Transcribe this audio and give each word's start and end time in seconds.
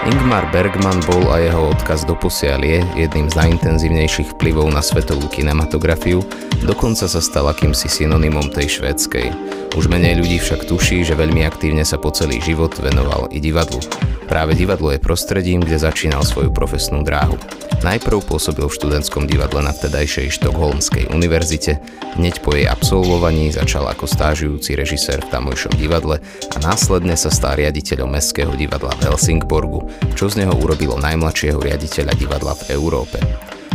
Ingmar 0.00 0.48
Bergman 0.48 0.96
bol 1.04 1.28
a 1.28 1.44
jeho 1.44 1.76
odkaz 1.76 2.08
do 2.08 2.16
je 2.16 2.80
jedným 2.96 3.28
z 3.28 3.36
najintenzívnejších 3.36 4.32
vplyvov 4.32 4.72
na 4.72 4.80
svetovú 4.80 5.28
kinematografiu, 5.28 6.24
dokonca 6.64 7.04
sa 7.04 7.20
stal 7.20 7.44
akýmsi 7.52 7.84
synonymom 7.84 8.48
tej 8.48 8.80
švédskej. 8.80 9.28
Už 9.76 9.92
menej 9.92 10.24
ľudí 10.24 10.40
však 10.40 10.64
tuší, 10.64 11.04
že 11.04 11.12
veľmi 11.12 11.44
aktívne 11.44 11.84
sa 11.84 12.00
po 12.00 12.08
celý 12.16 12.40
život 12.40 12.72
venoval 12.80 13.28
i 13.28 13.44
divadlu. 13.44 14.09
Práve 14.30 14.54
divadlo 14.54 14.94
je 14.94 15.02
prostredím, 15.02 15.58
kde 15.58 15.82
začínal 15.82 16.22
svoju 16.22 16.54
profesnú 16.54 17.02
dráhu. 17.02 17.34
Najprv 17.82 18.22
pôsobil 18.22 18.62
v 18.62 18.76
študentskom 18.78 19.26
divadle 19.26 19.58
na 19.58 19.74
vtedajšej 19.74 20.38
štokholmskej 20.38 21.10
univerzite, 21.10 21.82
hneď 22.14 22.38
po 22.38 22.54
jej 22.54 22.70
absolvovaní 22.70 23.50
začal 23.50 23.90
ako 23.90 24.06
stážujúci 24.06 24.78
režisér 24.78 25.26
v 25.26 25.34
tamojšom 25.34 25.74
divadle 25.74 26.22
a 26.46 26.56
následne 26.62 27.18
sa 27.18 27.34
stal 27.34 27.58
riaditeľom 27.58 28.06
Mestského 28.06 28.54
divadla 28.54 28.94
v 29.02 29.10
Helsingborgu, 29.10 29.90
čo 30.14 30.30
z 30.30 30.46
neho 30.46 30.54
urobilo 30.54 30.94
najmladšieho 30.94 31.58
riaditeľa 31.58 32.14
divadla 32.14 32.54
v 32.54 32.62
Európe. 32.70 33.18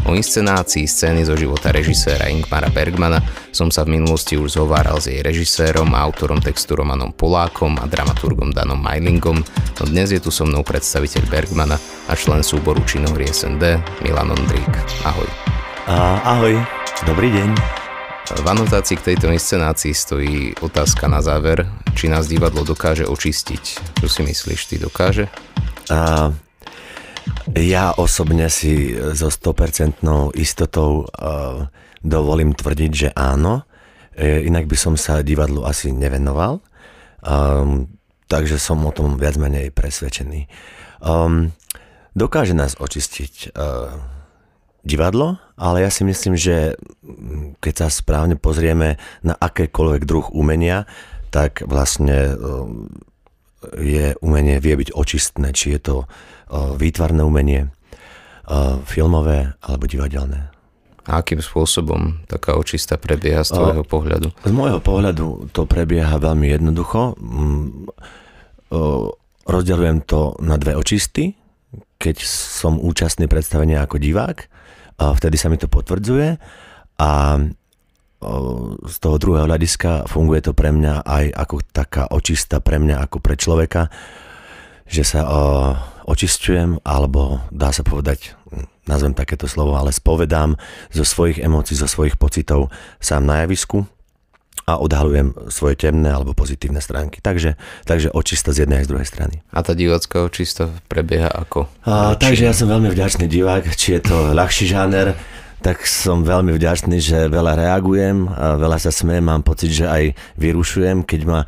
O 0.06 0.14
inscenácii 0.14 0.86
scény 0.86 1.26
zo 1.26 1.34
života 1.34 1.74
režiséra 1.74 2.30
Ingmara 2.30 2.70
Bergmana 2.70 3.26
som 3.50 3.74
sa 3.74 3.82
v 3.82 3.98
minulosti 3.98 4.38
už 4.38 4.54
zhováral 4.54 5.02
s 5.02 5.10
jej 5.10 5.26
režisérom 5.26 5.90
a 5.98 6.06
autorom 6.06 6.38
textu 6.38 6.78
Romanom 6.78 7.10
Polákom 7.10 7.74
a 7.82 7.90
dramaturgom 7.90 8.54
Danom 8.54 8.78
Majlingom, 8.78 9.42
no 9.82 9.84
dnes 9.90 10.14
je 10.14 10.22
tu 10.22 10.30
so 10.30 10.46
mnou 10.46 10.62
predstaviteľ 10.62 11.26
Bergmana 11.26 11.82
a 12.06 12.14
člen 12.14 12.46
súboru 12.46 12.86
činohry 12.86 13.26
SND 13.26 13.82
Milan 14.06 14.30
Ondrík. 14.30 14.70
Ahoj. 15.10 15.26
A, 15.90 16.22
ahoj, 16.38 16.54
dobrý 17.10 17.34
deň. 17.34 17.50
V 18.26 18.46
anotácii 18.46 19.02
k 19.02 19.06
tejto 19.14 19.34
inscenácii 19.34 19.94
stojí 19.94 20.58
otázka 20.62 21.10
na 21.10 21.26
záver, 21.26 21.66
či 21.98 22.14
nás 22.14 22.30
divadlo 22.30 22.62
dokáže 22.62 23.10
očistiť. 23.10 23.64
Čo 24.02 24.08
si 24.10 24.22
myslíš, 24.22 24.70
ty 24.70 24.76
dokáže? 24.78 25.30
A, 25.90 26.30
ja 27.56 27.94
osobne 27.96 28.50
si 28.50 28.94
so 29.14 29.30
100% 29.32 30.04
istotou 30.38 31.06
uh, 31.10 31.66
dovolím 32.06 32.54
tvrdiť, 32.54 32.92
že 32.94 33.10
áno. 33.18 33.66
E, 34.14 34.46
inak 34.46 34.70
by 34.70 34.78
som 34.78 34.94
sa 34.94 35.26
divadlu 35.26 35.66
asi 35.66 35.90
nevenoval. 35.90 36.62
Um, 37.26 37.90
takže 38.30 38.62
som 38.62 38.86
o 38.86 38.94
tom 38.94 39.18
viac 39.18 39.42
menej 39.42 39.74
presvedčený. 39.74 40.46
Um, 41.02 41.50
dokáže 42.14 42.54
nás 42.54 42.78
očistiť 42.78 43.58
uh, 43.58 43.98
divadlo, 44.86 45.42
ale 45.58 45.82
ja 45.82 45.90
si 45.90 46.06
myslím, 46.06 46.38
že 46.38 46.78
keď 47.58 47.74
sa 47.74 47.88
správne 47.90 48.38
pozrieme 48.38 49.02
na 49.26 49.34
akékoľvek 49.34 50.02
druh 50.06 50.30
umenia, 50.38 50.86
tak 51.34 51.66
vlastne 51.66 52.38
uh, 52.38 52.70
je 53.82 54.14
umenie 54.22 54.62
vie 54.62 54.78
byť 54.78 54.90
očistné, 54.94 55.50
či 55.58 55.74
je 55.78 55.80
to 55.82 55.96
výtvarné 56.52 57.22
umenie, 57.26 57.74
filmové 58.86 59.58
alebo 59.62 59.90
divadelné. 59.90 60.54
A 61.06 61.22
akým 61.22 61.38
spôsobom 61.38 62.26
taká 62.26 62.58
očista 62.58 62.98
prebieha 62.98 63.46
z 63.46 63.54
tvojho 63.54 63.86
pohľadu? 63.86 64.34
Z 64.42 64.50
môjho 64.50 64.82
pohľadu 64.82 65.54
to 65.54 65.70
prebieha 65.70 66.18
veľmi 66.18 66.50
jednoducho. 66.50 67.14
Mm, 67.22 67.94
rozdeľujem 69.46 69.98
to 70.10 70.34
na 70.42 70.58
dve 70.58 70.74
očisty. 70.74 71.38
Keď 72.02 72.26
som 72.26 72.82
účastný 72.82 73.30
predstavenia 73.30 73.86
ako 73.86 74.02
divák, 74.02 74.50
vtedy 74.98 75.38
sa 75.38 75.54
mi 75.54 75.62
to 75.62 75.70
potvrdzuje 75.70 76.42
a 76.98 77.12
z 78.86 78.96
toho 78.98 79.18
druhého 79.22 79.46
hľadiska 79.46 80.10
funguje 80.10 80.42
to 80.42 80.58
pre 80.58 80.74
mňa 80.74 81.06
aj 81.06 81.26
ako 81.38 81.56
taká 81.70 82.10
očista 82.10 82.58
pre 82.58 82.82
mňa 82.82 83.06
ako 83.06 83.22
pre 83.22 83.38
človeka, 83.38 83.94
že 84.90 85.06
sa 85.06 85.22
očistujem, 86.06 86.78
alebo 86.86 87.42
dá 87.50 87.74
sa 87.74 87.82
povedať, 87.82 88.38
nazvem 88.86 89.18
takéto 89.18 89.50
slovo, 89.50 89.74
ale 89.74 89.90
spovedám 89.90 90.56
zo 90.94 91.04
svojich 91.04 91.42
emócií, 91.42 91.74
zo 91.74 91.90
svojich 91.90 92.16
pocitov 92.16 92.70
sám 93.02 93.26
na 93.26 93.44
javisku 93.44 93.90
a 94.66 94.82
odhalujem 94.82 95.34
svoje 95.54 95.78
temné 95.78 96.10
alebo 96.10 96.34
pozitívne 96.34 96.82
stránky. 96.82 97.22
Takže, 97.22 97.58
takže 97.86 98.10
očista 98.14 98.50
z 98.50 98.66
jednej 98.66 98.82
aj 98.82 98.86
z 98.86 98.92
druhej 98.94 99.10
strany. 99.10 99.36
A 99.54 99.62
tá 99.62 99.78
divácká 99.78 100.26
očista 100.26 100.74
prebieha 100.90 101.30
ako? 101.30 101.70
A, 101.86 102.18
takže 102.18 102.50
ja 102.50 102.54
som 102.54 102.70
veľmi 102.70 102.90
vďačný 102.90 103.30
divák, 103.30 103.78
či 103.78 103.98
je 103.98 104.02
to 104.10 104.34
ľahší 104.34 104.66
žáner, 104.66 105.14
tak 105.64 105.88
som 105.88 106.22
veľmi 106.22 106.54
vďačný, 106.54 107.02
že 107.02 107.32
veľa 107.32 107.58
reagujem, 107.58 108.28
a 108.30 108.60
veľa 108.60 108.78
sa 108.78 108.92
smejem, 108.94 109.26
mám 109.26 109.42
pocit, 109.42 109.72
že 109.72 109.86
aj 109.88 110.14
vyrušujem, 110.38 111.08
keď 111.08 111.22
ma 111.26 111.40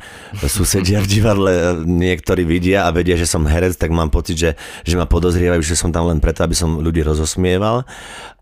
susedia 0.46 0.98
v 1.04 1.10
divadle 1.10 1.52
niektorí 1.86 2.42
vidia 2.42 2.88
a 2.88 2.94
vedia, 2.94 3.14
že 3.14 3.28
som 3.28 3.46
herec, 3.46 3.76
tak 3.76 3.94
mám 3.94 4.10
pocit, 4.10 4.36
že, 4.38 4.50
že 4.82 4.94
ma 4.98 5.06
podozrievajú, 5.06 5.62
že 5.62 5.78
som 5.78 5.94
tam 5.94 6.08
len 6.10 6.18
preto, 6.18 6.42
aby 6.42 6.56
som 6.56 6.80
ľudí 6.80 7.04
rozosmieval. 7.04 7.86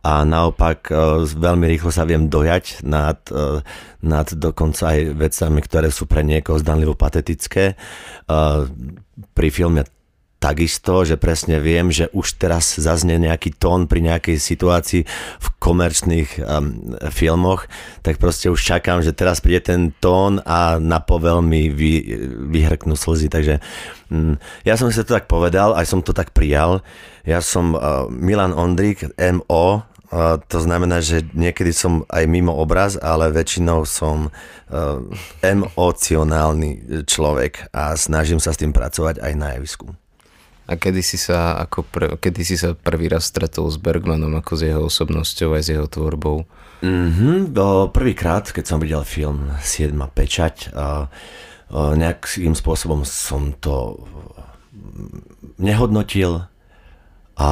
A 0.07 0.23
naopak 0.23 0.87
e, 0.87 0.95
veľmi 1.35 1.67
rýchlo 1.67 1.91
sa 1.91 2.07
viem 2.07 2.31
dojať 2.31 2.87
nad, 2.87 3.19
e, 3.27 3.59
nad 4.07 4.27
dokonca 4.31 4.95
aj 4.95 5.19
vecami, 5.19 5.59
ktoré 5.67 5.91
sú 5.91 6.07
pre 6.07 6.23
niekoho 6.23 6.63
zdanlivo 6.63 6.95
patetické. 6.95 7.75
E, 7.75 7.77
pri 9.35 9.49
filme 9.51 9.83
takisto, 10.37 11.03
že 11.03 11.17
presne 11.17 11.59
viem, 11.59 11.89
že 11.89 12.13
už 12.13 12.37
teraz 12.37 12.77
zaznie 12.77 13.17
nejaký 13.17 13.57
tón 13.57 13.89
pri 13.89 14.05
nejakej 14.05 14.37
situácii 14.37 15.03
v 15.41 15.47
komerčných 15.57 16.31
um, 16.45 16.97
filmoch, 17.09 17.65
tak 18.05 18.21
proste 18.21 18.53
už 18.53 18.61
čakám, 18.61 19.01
že 19.01 19.17
teraz 19.17 19.41
príde 19.41 19.73
ten 19.73 19.97
tón 19.97 20.45
a 20.45 20.77
na 20.77 21.01
povel 21.01 21.41
mi 21.41 21.73
vy, 21.73 22.05
vyhrknú 22.53 22.95
slzy. 22.95 23.33
Takže 23.33 23.55
um, 24.13 24.37
ja 24.69 24.77
som 24.77 24.93
si 24.93 25.01
to 25.01 25.17
tak 25.17 25.25
povedal, 25.25 25.73
aj 25.73 25.89
som 25.89 26.05
to 26.05 26.13
tak 26.13 26.37
prijal. 26.37 26.85
Ja 27.25 27.41
som 27.41 27.73
uh, 27.73 28.07
Milan 28.13 28.53
Ondrík, 28.53 29.09
MO, 29.19 29.83
Uh, 30.07 30.39
to 30.47 30.63
znamená, 30.63 31.03
že 31.03 31.27
niekedy 31.35 31.75
som 31.75 32.07
aj 32.07 32.31
mimo 32.31 32.55
obraz, 32.55 32.95
ale 32.95 33.27
väčšinou 33.35 33.83
som 33.83 34.31
uh, 34.31 35.03
emocionálny 35.43 37.03
človek 37.11 37.75
a 37.75 37.99
snažím 37.99 38.39
sa 38.39 38.55
s 38.55 38.63
tým 38.63 38.71
pracovať 38.71 39.19
aj 39.19 39.33
na 39.35 39.59
javisku. 39.59 39.99
A 40.67 40.75
kedy 40.75 40.99
si 40.99 41.15
sa, 41.15 41.63
ako 41.63 41.87
pr- 41.87 42.15
kedy 42.19 42.43
si 42.43 42.59
sa 42.59 42.75
prvý 42.75 43.07
raz 43.07 43.31
stretol 43.31 43.71
s 43.71 43.79
Bergmanom, 43.79 44.35
ako 44.35 44.53
s 44.59 44.63
jeho 44.67 44.83
osobnosťou 44.91 45.55
aj 45.55 45.63
s 45.63 45.69
jeho 45.71 45.87
tvorbou? 45.87 46.43
Mm-hmm, 46.83 47.55
prvýkrát, 47.95 48.51
keď 48.51 48.65
som 48.67 48.83
videl 48.83 49.07
film 49.07 49.55
7. 49.63 49.95
pečať, 50.11 50.75
a, 50.75 51.07
a 51.71 51.95
nejakým 51.95 52.59
spôsobom 52.59 53.07
som 53.07 53.55
to 53.63 54.03
nehodnotil 55.57 56.45
a 57.39 57.51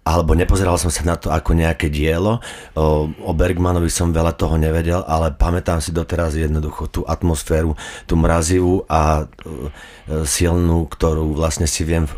alebo 0.00 0.32
nepozeral 0.32 0.80
som 0.80 0.88
sa 0.88 1.04
na 1.04 1.20
to 1.20 1.28
ako 1.28 1.52
nejaké 1.52 1.92
dielo. 1.92 2.40
O, 2.72 3.12
o 3.12 3.32
Bergmanovi 3.36 3.92
som 3.92 4.16
veľa 4.16 4.32
toho 4.32 4.56
nevedel, 4.56 5.04
ale 5.04 5.36
pamätám 5.36 5.84
si 5.84 5.92
doteraz 5.92 6.34
jednoducho 6.34 6.88
tú 6.88 7.00
atmosféru, 7.04 7.76
tú 8.08 8.16
mrazivú 8.16 8.88
a 8.88 9.28
e, 9.28 10.24
silnú, 10.24 10.88
ktorú 10.88 11.36
vlastne 11.36 11.68
si 11.68 11.84
viem 11.84 12.08
e, 12.08 12.12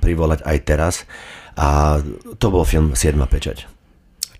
privolať 0.00 0.48
aj 0.48 0.58
teraz. 0.64 0.94
A 1.60 2.00
to 2.40 2.48
bol 2.48 2.64
film 2.64 2.96
7. 2.96 3.16
pečať. 3.28 3.68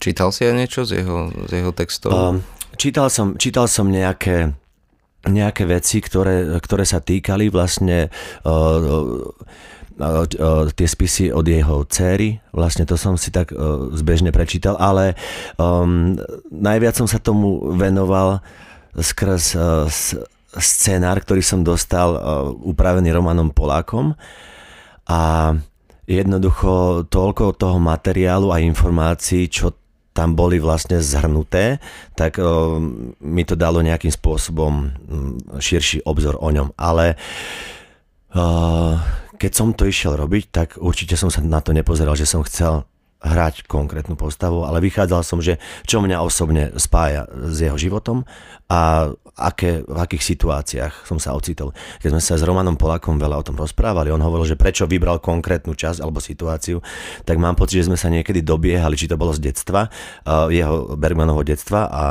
Čítal 0.00 0.32
si 0.32 0.48
aj 0.48 0.54
niečo 0.56 0.88
z 0.88 1.04
jeho, 1.04 1.32
z 1.48 1.64
jeho 1.64 1.72
textov? 1.76 2.10
Um, 2.12 2.44
čítal, 2.80 3.12
som, 3.12 3.36
čítal 3.36 3.68
som 3.68 3.88
nejaké 3.88 4.56
nejaké 5.26 5.66
veci, 5.66 5.98
ktoré, 5.98 6.46
ktoré 6.62 6.86
sa 6.86 7.02
týkali 7.02 7.50
vlastne 7.50 8.14
uh, 8.46 9.26
tie 10.76 10.88
spisy 10.88 11.32
od 11.32 11.48
jeho 11.48 11.88
céry, 11.88 12.36
vlastne 12.52 12.84
to 12.84 13.00
som 13.00 13.16
si 13.16 13.32
tak 13.32 13.48
zbežne 13.96 14.28
prečítal, 14.28 14.76
ale 14.76 15.16
um, 15.56 16.12
najviac 16.52 16.92
som 17.00 17.08
sa 17.08 17.16
tomu 17.16 17.72
venoval 17.72 18.44
skrz 18.92 19.56
uh, 19.56 19.88
scenár, 20.56 21.20
ktorý 21.24 21.40
som 21.40 21.64
dostal 21.64 22.16
uh, 22.16 22.20
upravený 22.64 23.12
Romanom 23.12 23.52
Polákom 23.52 24.12
a 25.08 25.52
jednoducho 26.04 27.04
toľko 27.08 27.56
toho 27.56 27.80
materiálu 27.80 28.52
a 28.52 28.60
informácií, 28.60 29.48
čo 29.48 29.72
tam 30.16 30.32
boli 30.32 30.56
vlastne 30.56 30.96
zhrnuté, 30.96 31.76
tak 32.16 32.40
uh, 32.40 32.80
mi 33.20 33.44
to 33.44 33.52
dalo 33.52 33.84
nejakým 33.84 34.12
spôsobom 34.12 34.92
širší 35.60 36.08
obzor 36.08 36.40
o 36.40 36.48
ňom. 36.48 36.72
Ale 36.80 37.20
uh, 38.32 38.96
keď 39.36 39.52
som 39.52 39.76
to 39.76 39.84
išiel 39.86 40.16
robiť, 40.16 40.44
tak 40.50 40.68
určite 40.80 41.14
som 41.14 41.28
sa 41.28 41.44
na 41.44 41.60
to 41.60 41.76
nepozeral, 41.76 42.16
že 42.16 42.28
som 42.28 42.44
chcel 42.44 42.88
hrať 43.20 43.64
konkrétnu 43.64 44.14
postavu, 44.14 44.68
ale 44.68 44.84
vychádzal 44.84 45.22
som, 45.24 45.40
že 45.40 45.56
čo 45.88 46.04
mňa 46.04 46.20
osobne 46.20 46.76
spája 46.76 47.24
s 47.32 47.58
jeho 47.64 47.76
životom 47.80 48.28
a 48.68 49.12
aké, 49.36 49.84
v 49.84 49.98
akých 50.00 50.36
situáciách 50.36 51.04
som 51.04 51.20
sa 51.20 51.36
ocitol. 51.36 51.76
Keď 52.00 52.08
sme 52.16 52.22
sa 52.24 52.40
s 52.40 52.42
Romanom 52.42 52.80
Polakom 52.80 53.20
veľa 53.20 53.36
o 53.40 53.46
tom 53.46 53.60
rozprávali, 53.60 54.08
on 54.08 54.24
hovoril, 54.24 54.48
že 54.48 54.56
prečo 54.56 54.88
vybral 54.88 55.20
konkrétnu 55.20 55.76
časť 55.76 56.00
alebo 56.00 56.24
situáciu, 56.24 56.80
tak 57.28 57.36
mám 57.36 57.54
pocit, 57.54 57.84
že 57.84 57.92
sme 57.92 58.00
sa 58.00 58.08
niekedy 58.08 58.40
dobiehali, 58.40 58.96
či 58.96 59.06
to 59.06 59.20
bolo 59.20 59.36
z 59.36 59.52
detstva, 59.52 59.92
jeho 60.48 60.96
Bergmanovho 60.96 61.44
detstva 61.44 61.86
a 61.86 62.02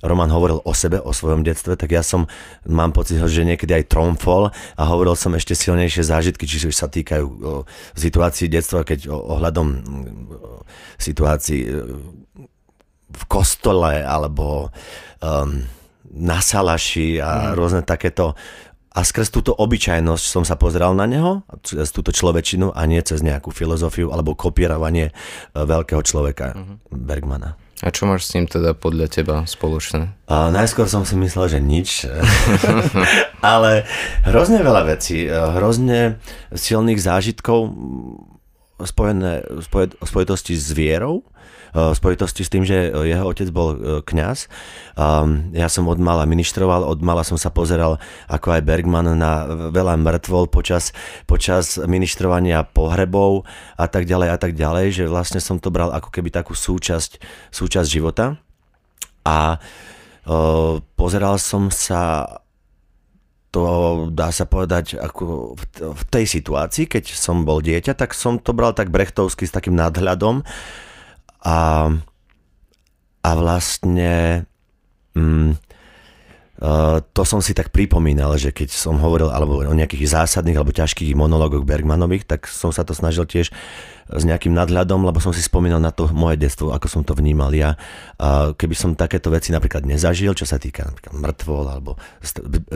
Roman 0.00 0.32
hovoril 0.32 0.64
o 0.64 0.72
sebe, 0.72 0.96
o 0.98 1.12
svojom 1.12 1.44
detstve, 1.44 1.76
tak 1.76 1.92
ja 1.92 2.00
som, 2.00 2.24
mám 2.64 2.96
pocit, 2.96 3.20
že 3.20 3.44
niekedy 3.44 3.76
aj 3.76 3.92
tromfol 3.92 4.48
a 4.80 4.82
hovoril 4.88 5.12
som 5.14 5.36
ešte 5.36 5.52
silnejšie 5.52 6.00
zážitky, 6.00 6.48
či 6.48 6.72
sa 6.72 6.88
týkajú 6.88 7.28
situácií 7.92 8.48
detstva, 8.48 8.88
keď 8.88 9.12
ohľadom 9.12 9.68
situácií 10.96 11.60
e, 11.64 11.70
v 13.10 13.22
kostole 13.26 14.00
alebo 14.06 14.70
um, 15.18 15.66
na 16.10 16.42
salaši 16.42 17.22
a 17.22 17.50
mm. 17.50 17.54
rôzne 17.54 17.82
takéto 17.86 18.34
a 18.90 19.06
skrz 19.06 19.30
túto 19.30 19.54
obyčajnosť 19.54 20.24
som 20.26 20.42
sa 20.42 20.58
pozeral 20.58 20.98
na 20.98 21.06
neho, 21.06 21.46
cez 21.62 21.94
túto 21.94 22.10
človečinu 22.10 22.74
a 22.74 22.82
nie 22.90 22.98
cez 23.06 23.22
nejakú 23.22 23.54
filozofiu 23.54 24.10
alebo 24.10 24.34
kopírovanie 24.34 25.10
e, 25.10 25.12
veľkého 25.54 26.02
človeka 26.02 26.58
mm-hmm. 26.58 26.76
Bergmana. 26.98 27.54
A 27.80 27.88
čo 27.94 28.04
máš 28.10 28.28
s 28.28 28.34
ním 28.34 28.50
teda 28.50 28.74
podľa 28.74 29.06
teba 29.08 29.36
spoločné? 29.46 30.10
A 30.26 30.50
najskôr 30.50 30.90
som 30.90 31.06
si 31.06 31.14
myslel, 31.16 31.46
že 31.48 31.60
nič, 31.62 32.04
ale 33.54 33.86
hrozne 34.26 34.58
veľa 34.60 34.82
vecí, 34.90 35.22
e, 35.22 35.30
hrozne 35.30 36.18
silných 36.50 36.98
zážitkov 36.98 37.70
spojené, 38.82 39.46
v 39.48 39.66
spojitosti 40.02 40.58
s 40.58 40.74
vierou, 40.74 41.22
v 41.70 41.94
spojitosti 41.94 42.42
s 42.42 42.52
tým, 42.52 42.64
že 42.66 42.90
jeho 42.90 43.24
otec 43.26 43.48
bol 43.54 43.68
e, 43.74 43.78
kňaz. 44.02 44.50
Ja 45.54 45.68
som 45.70 45.88
od 45.88 45.96
mala 46.02 46.26
ministroval, 46.28 46.84
od 46.84 47.00
mala 47.00 47.24
som 47.24 47.40
sa 47.40 47.48
pozeral 47.48 47.96
ako 48.28 48.58
aj 48.58 48.66
Bergman 48.66 49.16
na 49.16 49.48
veľa 49.70 49.96
mŕtvol 49.96 50.50
počas, 50.52 50.92
počas 51.24 51.80
ministrovania 51.80 52.66
pohrebov 52.66 53.48
a 53.80 53.88
tak 53.88 54.04
ďalej 54.04 54.28
a 54.34 54.38
tak 54.38 54.52
ďalej, 54.58 54.86
že 54.92 55.04
vlastne 55.08 55.40
som 55.40 55.56
to 55.56 55.72
bral 55.72 55.94
ako 55.94 56.12
keby 56.12 56.28
takú 56.28 56.52
súčasť, 56.52 57.22
súčasť 57.54 57.88
života. 57.88 58.36
A 59.24 59.56
pozeral 60.96 61.40
som 61.40 61.72
sa 61.72 62.28
to 63.50 64.06
dá 64.14 64.30
sa 64.30 64.46
povedať 64.46 64.94
ako 64.94 65.58
v 65.74 66.02
tej 66.06 66.24
situácii, 66.38 66.86
keď 66.86 67.10
som 67.18 67.42
bol 67.42 67.58
dieťa, 67.58 67.98
tak 67.98 68.14
som 68.14 68.38
to 68.38 68.54
bral 68.54 68.70
tak 68.70 68.94
brechtovsky 68.94 69.42
s 69.42 69.54
takým 69.54 69.74
nadhľadom 69.74 70.46
a, 71.44 71.88
a 73.20 73.30
vlastne 73.36 74.44
mm, 75.16 75.70
Uh, 76.60 77.00
to 77.16 77.24
som 77.24 77.40
si 77.40 77.56
tak 77.56 77.72
pripomínal, 77.72 78.36
že 78.36 78.52
keď 78.52 78.68
som 78.68 79.00
hovoril 79.00 79.32
alebo 79.32 79.64
o 79.64 79.72
nejakých 79.72 80.12
zásadných 80.12 80.60
alebo 80.60 80.76
ťažkých 80.76 81.16
monologoch 81.16 81.64
Bergmanových, 81.64 82.28
tak 82.28 82.44
som 82.52 82.68
sa 82.68 82.84
to 82.84 82.92
snažil 82.92 83.24
tiež 83.24 83.48
s 84.12 84.22
nejakým 84.28 84.52
nadhľadom, 84.52 85.08
lebo 85.08 85.24
som 85.24 85.32
si 85.32 85.40
spomínal 85.40 85.80
na 85.80 85.88
to 85.88 86.12
moje 86.12 86.36
detstvo, 86.36 86.76
ako 86.76 86.84
som 86.84 87.00
to 87.00 87.16
vnímal 87.16 87.48
ja. 87.56 87.80
Uh, 88.20 88.52
keby 88.52 88.76
som 88.76 88.92
takéto 88.92 89.32
veci 89.32 89.56
napríklad 89.56 89.88
nezažil, 89.88 90.36
čo 90.36 90.44
sa 90.44 90.60
týka 90.60 90.84
napríklad 90.84 91.16
mŕtvol 91.16 91.64
alebo 91.64 91.96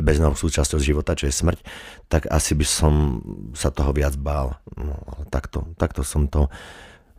bežnou 0.00 0.32
súčasťou 0.32 0.80
života, 0.80 1.12
čo 1.12 1.28
je 1.28 1.36
smrť, 1.36 1.60
tak 2.08 2.24
asi 2.32 2.56
by 2.56 2.64
som 2.64 3.20
sa 3.52 3.68
toho 3.68 3.92
viac 3.92 4.16
bál. 4.16 4.56
No, 4.80 4.96
ale 5.12 5.28
takto, 5.28 5.68
takto 5.76 6.00
som 6.00 6.24
to 6.24 6.48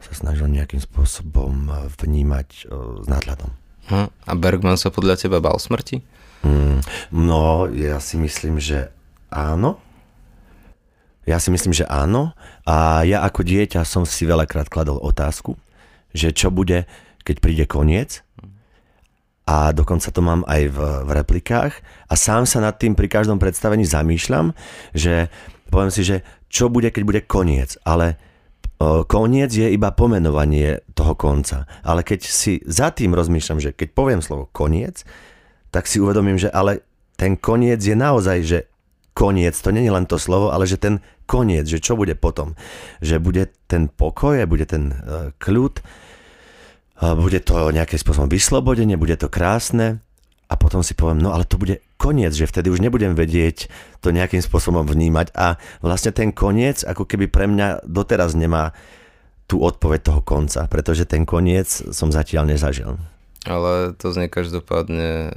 sa 0.06 0.14
snažil 0.14 0.46
nejakým 0.54 0.82
spôsobom 0.82 1.70
eh, 1.70 1.76
vnímať 1.98 2.48
eh, 2.64 2.70
s 3.02 3.08
nadhľadom. 3.10 3.52
Hm. 3.86 4.10
A 4.10 4.32
Bergman 4.34 4.78
sa 4.78 4.90
podľa 4.90 5.18
teba 5.18 5.38
bál 5.38 5.58
smrti? 5.62 6.02
Mm, 6.46 6.82
no, 7.14 7.70
ja 7.70 7.98
si 8.02 8.18
myslím, 8.18 8.62
že 8.62 8.94
áno. 9.34 9.82
Ja 11.26 11.42
si 11.42 11.50
myslím, 11.50 11.74
že 11.74 11.90
áno. 11.90 12.38
A 12.66 13.02
ja 13.06 13.26
ako 13.26 13.42
dieťa 13.42 13.82
som 13.86 14.06
si 14.06 14.30
veľakrát 14.30 14.70
kladol 14.70 15.02
otázku, 15.02 15.58
že 16.14 16.34
čo 16.34 16.54
bude, 16.54 16.86
keď 17.26 17.36
príde 17.42 17.66
koniec. 17.66 18.22
A 19.46 19.70
dokonca 19.70 20.10
to 20.10 20.22
mám 20.26 20.42
aj 20.50 20.74
v, 20.74 20.78
v 21.06 21.10
replikách. 21.14 21.74
A 22.10 22.14
sám 22.18 22.50
sa 22.50 22.62
nad 22.62 22.78
tým 22.82 22.98
pri 22.98 23.06
každom 23.06 23.38
predstavení 23.38 23.86
zamýšľam, 23.86 24.58
že 24.98 25.30
poviem 25.70 25.94
si, 25.94 26.02
že 26.02 26.26
čo 26.50 26.70
bude, 26.70 26.90
keď 26.90 27.04
bude 27.06 27.22
koniec. 27.26 27.78
Ale 27.86 28.18
koniec 29.08 29.52
je 29.56 29.72
iba 29.72 29.96
pomenovanie 29.96 30.84
toho 30.92 31.16
konca. 31.16 31.64
Ale 31.82 32.04
keď 32.04 32.20
si 32.28 32.60
za 32.68 32.92
tým 32.92 33.16
rozmýšľam, 33.16 33.60
že 33.64 33.72
keď 33.72 33.88
poviem 33.96 34.22
slovo 34.22 34.52
koniec, 34.52 35.08
tak 35.72 35.88
si 35.88 36.00
uvedomím, 36.00 36.40
že 36.40 36.52
ale 36.52 36.84
ten 37.16 37.40
koniec 37.40 37.80
je 37.80 37.96
naozaj, 37.96 38.38
že 38.44 38.60
koniec, 39.16 39.56
to 39.56 39.72
nie 39.72 39.88
je 39.88 39.96
len 39.96 40.06
to 40.06 40.20
slovo, 40.20 40.52
ale 40.52 40.68
že 40.68 40.76
ten 40.76 41.00
koniec, 41.24 41.66
že 41.66 41.80
čo 41.80 41.96
bude 41.96 42.14
potom. 42.20 42.60
Že 43.00 43.24
bude 43.24 43.44
ten 43.72 43.88
pokoj, 43.88 44.44
bude 44.44 44.68
ten 44.68 44.92
uh, 44.92 45.32
kľud, 45.40 45.80
uh, 45.80 47.16
bude 47.16 47.40
to 47.42 47.72
nejakým 47.72 48.00
spôsobom 48.00 48.28
vyslobodenie, 48.28 49.00
bude 49.00 49.16
to 49.16 49.32
krásne 49.32 50.05
a 50.46 50.54
potom 50.56 50.86
si 50.86 50.94
poviem, 50.94 51.22
no 51.22 51.34
ale 51.34 51.48
to 51.48 51.58
bude 51.58 51.82
koniec, 51.98 52.34
že 52.38 52.46
vtedy 52.46 52.70
už 52.70 52.84
nebudem 52.84 53.18
vedieť 53.18 53.70
to 54.02 54.14
nejakým 54.14 54.46
spôsobom 54.46 54.86
vnímať 54.86 55.34
a 55.34 55.58
vlastne 55.82 56.14
ten 56.14 56.30
koniec 56.30 56.86
ako 56.86 57.10
keby 57.10 57.26
pre 57.32 57.50
mňa 57.50 57.86
doteraz 57.86 58.38
nemá 58.38 58.78
tú 59.46 59.62
odpoveď 59.62 60.00
toho 60.02 60.22
konca, 60.26 60.66
pretože 60.70 61.06
ten 61.06 61.26
koniec 61.26 61.70
som 61.70 62.10
zatiaľ 62.10 62.50
nezažil. 62.50 62.98
Ale 63.46 63.94
to 63.94 64.10
znie 64.10 64.26
každopádne 64.26 65.30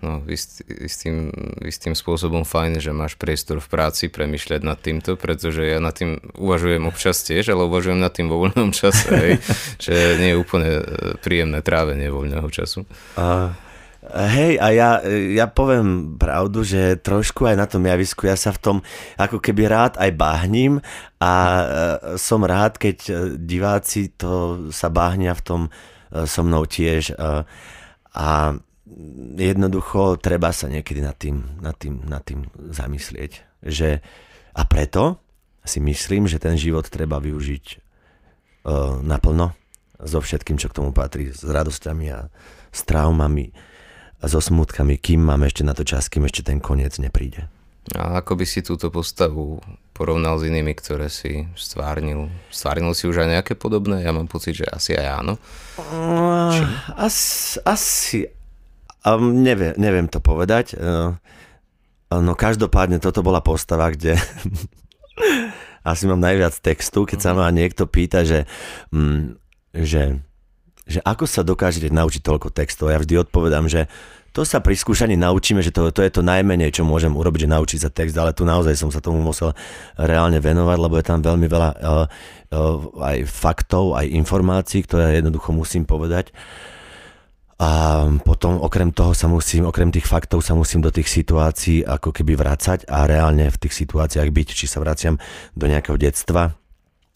no, 0.00 0.24
ist, 0.32 0.64
istým, 0.64 1.28
istým 1.60 1.92
spôsobom 1.92 2.48
fajn, 2.48 2.80
že 2.80 2.96
máš 2.96 3.20
priestor 3.20 3.60
v 3.60 3.68
práci 3.68 4.08
premyšľať 4.08 4.60
nad 4.64 4.80
týmto, 4.80 5.20
pretože 5.20 5.60
ja 5.68 5.76
nad 5.76 5.92
tým 5.92 6.24
uvažujem 6.40 6.88
občas 6.88 7.20
tiež, 7.20 7.52
ale 7.52 7.68
uvažujem 7.68 8.00
nad 8.00 8.16
tým 8.16 8.32
vo 8.32 8.48
voľnom 8.48 8.72
čase, 8.72 9.12
hej, 9.12 9.32
že 9.84 9.92
nie 10.24 10.32
je 10.32 10.40
úplne 10.40 10.80
príjemné 11.20 11.60
trávenie 11.60 12.08
voľného 12.08 12.48
času. 12.48 12.88
Uh... 13.20 13.52
Hej, 14.10 14.58
a 14.58 14.74
ja, 14.74 14.90
ja 15.06 15.46
poviem 15.46 16.18
pravdu, 16.18 16.66
že 16.66 16.98
trošku 16.98 17.46
aj 17.46 17.54
na 17.54 17.66
tom 17.70 17.86
javisku 17.86 18.26
ja 18.26 18.34
sa 18.34 18.50
v 18.50 18.58
tom 18.58 18.76
ako 19.14 19.38
keby 19.38 19.70
rád 19.70 19.94
aj 20.02 20.10
báhnim 20.18 20.82
a 21.22 21.32
e, 21.32 21.64
som 22.18 22.42
rád, 22.42 22.74
keď 22.74 22.96
e, 23.06 23.12
diváci 23.38 24.10
to 24.18 24.66
sa 24.74 24.90
báhnia 24.90 25.30
v 25.30 25.42
tom 25.46 25.60
e, 25.66 25.70
so 26.26 26.42
mnou 26.42 26.66
tiež 26.66 27.14
a 28.10 28.58
jednoducho 29.38 30.18
treba 30.18 30.50
sa 30.50 30.66
niekedy 30.66 30.98
nad 30.98 31.14
tým, 31.14 31.62
nad 31.62 31.78
tým, 31.78 32.02
nad 32.10 32.26
tým 32.26 32.50
zamyslieť. 32.50 33.62
Že, 33.62 34.02
a 34.58 34.62
preto 34.66 35.22
si 35.62 35.78
myslím, 35.78 36.26
že 36.26 36.42
ten 36.42 36.58
život 36.58 36.90
treba 36.90 37.22
využiť 37.22 37.86
naplno 39.06 39.54
so 40.02 40.18
všetkým, 40.18 40.58
čo 40.58 40.68
k 40.68 40.82
tomu 40.82 40.90
patrí, 40.90 41.30
s 41.30 41.46
radosťami 41.46 42.06
a 42.10 42.26
s 42.74 42.80
traumami 42.82 43.69
so 44.24 44.40
smutkami, 44.40 45.00
kým 45.00 45.24
máme 45.24 45.48
ešte 45.48 45.64
na 45.64 45.72
to 45.72 45.84
čas, 45.84 46.12
kým 46.12 46.28
ešte 46.28 46.44
ten 46.44 46.60
koniec 46.60 47.00
nepríde. 47.00 47.48
A 47.96 48.20
ako 48.20 48.38
by 48.38 48.44
si 48.46 48.60
túto 48.60 48.92
postavu 48.92 49.58
porovnal 49.96 50.38
s 50.38 50.46
inými, 50.46 50.76
ktoré 50.76 51.10
si 51.10 51.48
stvárnil? 51.56 52.30
Stvárnil 52.52 52.92
si 52.94 53.08
už 53.08 53.24
aj 53.24 53.28
nejaké 53.40 53.52
podobné? 53.56 54.04
Ja 54.04 54.14
mám 54.14 54.28
pocit, 54.30 54.60
že 54.60 54.66
asi 54.68 54.94
aj 54.94 55.06
áno. 55.24 55.34
Uh, 55.76 56.54
asi, 56.94 57.58
asi 57.64 58.18
um, 59.02 59.32
neviem, 59.32 59.74
neviem 59.80 60.06
to 60.06 60.22
povedať. 60.22 60.76
Uh, 60.76 61.16
no 62.12 62.36
každopádne 62.36 63.02
toto 63.02 63.24
bola 63.24 63.42
postava, 63.42 63.90
kde 63.90 64.14
asi 65.90 66.04
mám 66.06 66.20
najviac 66.20 66.54
textu, 66.60 67.08
keď 67.08 67.18
sa 67.18 67.32
ma 67.32 67.48
niekto 67.50 67.88
pýta, 67.90 68.22
že, 68.22 68.46
um, 68.94 69.34
že 69.74 70.20
že 70.90 71.00
ako 71.06 71.24
sa 71.30 71.46
dokážete 71.46 71.94
naučiť 71.94 72.26
toľko 72.26 72.50
textov. 72.50 72.90
Ja 72.90 72.98
vždy 72.98 73.22
odpovedám, 73.22 73.70
že 73.70 73.86
to 74.30 74.46
sa 74.46 74.62
pri 74.62 74.78
skúšaní 74.78 75.18
naučíme, 75.18 75.58
že 75.58 75.74
to, 75.74 75.90
to 75.90 76.06
je 76.06 76.10
to 76.10 76.22
najmenej, 76.22 76.70
čo 76.70 76.86
môžem 76.86 77.10
urobiť, 77.10 77.46
že 77.46 77.52
naučiť 77.54 77.78
sa 77.82 77.90
text, 77.90 78.14
ale 78.14 78.30
tu 78.30 78.46
naozaj 78.46 78.78
som 78.78 78.90
sa 78.90 79.02
tomu 79.02 79.18
musel 79.18 79.54
reálne 79.98 80.38
venovať, 80.38 80.78
lebo 80.78 80.94
je 80.98 81.06
tam 81.06 81.18
veľmi 81.18 81.46
veľa 81.50 81.70
uh, 81.74 82.06
uh, 82.54 82.78
aj 83.10 83.26
faktov, 83.26 83.98
aj 83.98 84.06
informácií, 84.06 84.86
ktoré 84.86 85.18
jednoducho 85.18 85.50
musím 85.50 85.82
povedať. 85.82 86.30
A 87.60 88.06
potom 88.24 88.56
okrem 88.56 88.88
toho 88.88 89.12
sa 89.12 89.28
musím, 89.28 89.68
okrem 89.68 89.92
tých 89.92 90.08
faktov 90.08 90.40
sa 90.40 90.56
musím 90.56 90.80
do 90.80 90.88
tých 90.88 91.12
situácií 91.12 91.84
ako 91.84 92.14
keby 92.14 92.38
vrácať 92.38 92.88
a 92.88 93.04
reálne 93.04 93.52
v 93.52 93.60
tých 93.60 93.84
situáciách 93.84 94.30
byť, 94.32 94.48
či 94.56 94.64
sa 94.64 94.80
vraciam 94.80 95.20
do 95.52 95.68
nejakého 95.68 96.00
detstva, 96.00 96.56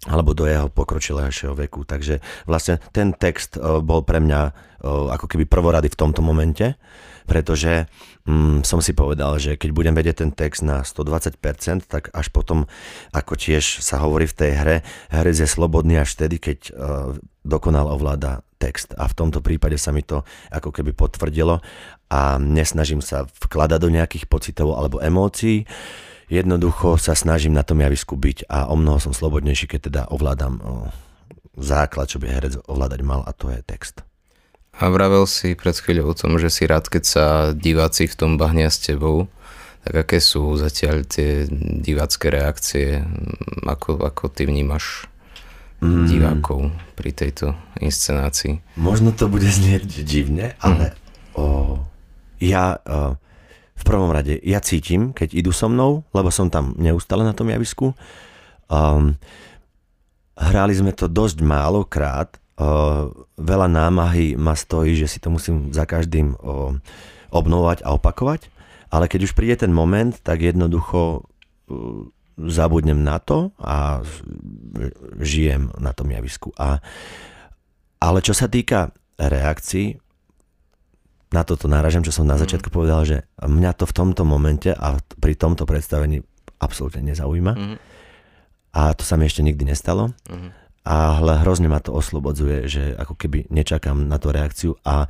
alebo 0.05 0.37
do 0.37 0.45
jeho 0.45 0.69
pokročilejšieho 0.69 1.57
veku. 1.57 1.89
Takže 1.89 2.21
vlastne 2.45 2.81
ten 2.93 3.17
text 3.17 3.57
bol 3.61 4.05
pre 4.05 4.21
mňa 4.21 4.41
ako 4.85 5.27
keby 5.27 5.49
prvorady 5.49 5.89
v 5.89 5.97
tomto 5.97 6.21
momente, 6.21 6.77
pretože 7.25 7.89
mm, 8.29 8.69
som 8.69 8.85
si 8.85 8.93
povedal, 8.93 9.41
že 9.41 9.57
keď 9.57 9.71
budem 9.73 9.95
vedieť 9.97 10.17
ten 10.21 10.31
text 10.33 10.61
na 10.61 10.85
120%, 10.85 11.41
tak 11.89 12.13
až 12.13 12.27
potom, 12.29 12.69
ako 13.17 13.33
tiež 13.33 13.81
sa 13.81 14.05
hovorí 14.05 14.29
v 14.29 14.37
tej 14.37 14.51
hre, 14.53 14.77
herec 15.09 15.41
je 15.41 15.49
slobodný 15.49 15.97
až 15.97 16.13
vtedy, 16.21 16.37
keď 16.37 16.59
uh, 16.69 17.17
dokonal 17.41 17.89
ovláda 17.89 18.45
text. 18.61 18.93
A 19.01 19.09
v 19.09 19.17
tomto 19.17 19.41
prípade 19.41 19.81
sa 19.81 19.93
mi 19.93 20.05
to 20.05 20.21
ako 20.53 20.69
keby 20.69 20.93
potvrdilo 20.93 21.65
a 22.13 22.37
nesnažím 22.37 23.01
sa 23.01 23.25
vkladať 23.25 23.79
do 23.81 23.89
nejakých 23.89 24.25
pocitov 24.29 24.77
alebo 24.77 25.01
emócií, 25.01 25.65
jednoducho 26.29 26.97
sa 26.97 27.17
snažím 27.17 27.53
na 27.57 27.67
tom 27.67 27.81
javisku 27.81 28.17
byť 28.17 28.49
a 28.49 28.71
o 28.71 28.75
mnoho 28.79 29.01
som 29.01 29.13
slobodnejší, 29.13 29.69
keď 29.71 29.81
teda 29.91 30.03
ovládam 30.11 30.61
základ, 31.59 32.11
čo 32.11 32.19
by 32.19 32.27
herec 32.31 32.55
ovládať 32.67 33.01
mal 33.07 33.23
a 33.23 33.31
to 33.31 33.51
je 33.51 33.63
text. 33.63 34.03
A 34.75 34.91
vravel 34.91 35.23
si 35.31 35.55
pred 35.55 35.75
chvíľou 35.79 36.11
o 36.11 36.19
tom, 36.19 36.35
že 36.35 36.51
si 36.51 36.67
rád, 36.67 36.91
keď 36.91 37.05
sa 37.07 37.25
diváci 37.55 38.11
v 38.11 38.19
tom 38.19 38.35
bahnia 38.35 38.67
s 38.67 38.83
tebou. 38.83 39.31
Tak 39.87 40.09
aké 40.09 40.19
sú 40.19 40.59
zatiaľ 40.59 41.07
tie 41.07 41.47
divácké 41.79 42.33
reakcie? 42.33 43.07
Ako, 43.63 44.03
ako 44.03 44.33
ty 44.33 44.51
vnímaš 44.51 45.07
mm. 45.79 46.11
divákov 46.11 46.75
pri 46.99 47.15
tejto 47.15 47.55
inscenácii? 47.79 48.59
Možno 48.75 49.15
to 49.15 49.31
bude 49.31 49.47
znieť 49.47 50.03
divne, 50.03 50.59
ale 50.59 50.91
mm. 50.91 51.39
o, 51.39 51.45
ja 52.43 52.83
o, 52.83 53.15
v 53.75 53.83
prvom 53.83 54.11
rade, 54.15 54.39
ja 54.47 54.63
cítim, 54.63 55.11
keď 55.11 55.35
idú 55.35 55.51
so 55.51 55.67
mnou, 55.67 56.07
lebo 56.15 56.31
som 56.31 56.47
tam 56.47 56.79
neustále 56.79 57.27
na 57.27 57.35
tom 57.35 57.51
javisku. 57.51 57.91
Um, 58.71 59.19
hrali 60.39 60.75
sme 60.79 60.95
to 60.95 61.11
dosť 61.11 61.43
málo 61.43 61.83
krát, 61.83 62.39
uh, 62.59 63.11
veľa 63.35 63.67
námahy 63.67 64.39
ma 64.39 64.55
stojí, 64.55 64.95
že 64.95 65.11
si 65.11 65.19
to 65.19 65.29
musím 65.31 65.75
za 65.75 65.85
každým 65.85 66.39
uh, 66.39 66.75
obnovať 67.35 67.83
a 67.83 67.99
opakovať, 67.99 68.47
ale 68.95 69.11
keď 69.11 69.27
už 69.27 69.35
príde 69.35 69.59
ten 69.59 69.75
moment, 69.75 70.15
tak 70.23 70.39
jednoducho 70.39 71.23
uh, 71.23 72.07
zabudnem 72.39 73.03
na 73.03 73.19
to 73.23 73.55
a 73.63 74.03
žijem 75.23 75.71
na 75.79 75.95
tom 75.95 76.11
javisku. 76.11 76.51
A, 76.59 76.83
ale 78.03 78.19
čo 78.23 78.35
sa 78.35 78.51
týka 78.51 78.91
reakcií, 79.19 79.99
na 81.33 81.43
toto 81.43 81.71
náražam, 81.71 82.05
čo 82.05 82.13
som 82.13 82.27
na 82.29 82.37
mhm. 82.37 82.43
začiatku 82.45 82.69
mm. 82.69 82.75
povedal, 82.75 83.01
že 83.07 83.17
mňa 83.41 83.73
to 83.79 83.85
v 83.89 83.97
tomto 83.97 84.23
momente 84.27 84.71
a 84.71 84.99
pri 85.01 85.35
tomto 85.39 85.65
predstavení 85.65 86.21
absolútne 86.61 87.05
nezaujíma. 87.05 87.53
Mm. 87.55 87.77
A 88.75 88.91
to 88.99 89.07
sa 89.07 89.15
mi 89.15 89.31
ešte 89.31 89.47
nikdy 89.47 89.71
nestalo. 89.71 90.11
Mm. 90.27 90.51
Ale 90.85 91.41
hrozne 91.41 91.73
ma 91.73 91.81
to 91.81 91.97
oslobodzuje, 91.97 92.69
že 92.69 92.93
ako 92.93 93.17
keby 93.17 93.49
nečakám 93.49 94.05
na 94.05 94.21
tú 94.21 94.29
reakciu 94.29 94.77
a, 94.85 95.09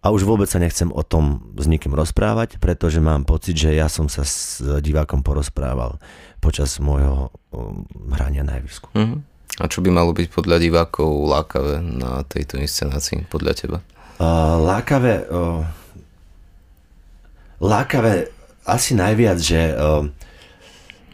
a 0.00 0.06
už 0.08 0.24
vôbec 0.24 0.48
sa 0.48 0.56
nechcem 0.56 0.88
o 0.88 1.04
tom 1.04 1.52
s 1.52 1.68
nikým 1.68 1.92
rozprávať, 1.92 2.56
pretože 2.56 2.96
mám 2.96 3.28
pocit, 3.28 3.60
že 3.60 3.76
ja 3.76 3.92
som 3.92 4.08
sa 4.08 4.24
s 4.24 4.64
divákom 4.64 5.20
porozprával 5.20 6.00
počas 6.40 6.80
môjho 6.80 7.28
um, 7.52 7.84
hrania 8.08 8.40
na 8.40 8.56
javisku. 8.56 8.88
Mm. 8.96 9.20
A 9.60 9.68
čo 9.68 9.84
by 9.84 9.92
malo 9.92 10.16
byť 10.16 10.32
podľa 10.32 10.56
divákov 10.56 11.28
lákavé 11.28 11.84
na 11.84 12.24
tejto 12.24 12.56
inscenácii, 12.56 13.28
podľa 13.28 13.52
teba? 13.52 13.78
Lákavé, 14.62 15.26
uh, 15.30 15.62
lákavé 17.62 18.30
asi 18.62 18.94
najviac, 18.94 19.38
že 19.42 19.74
uh, 19.74 20.06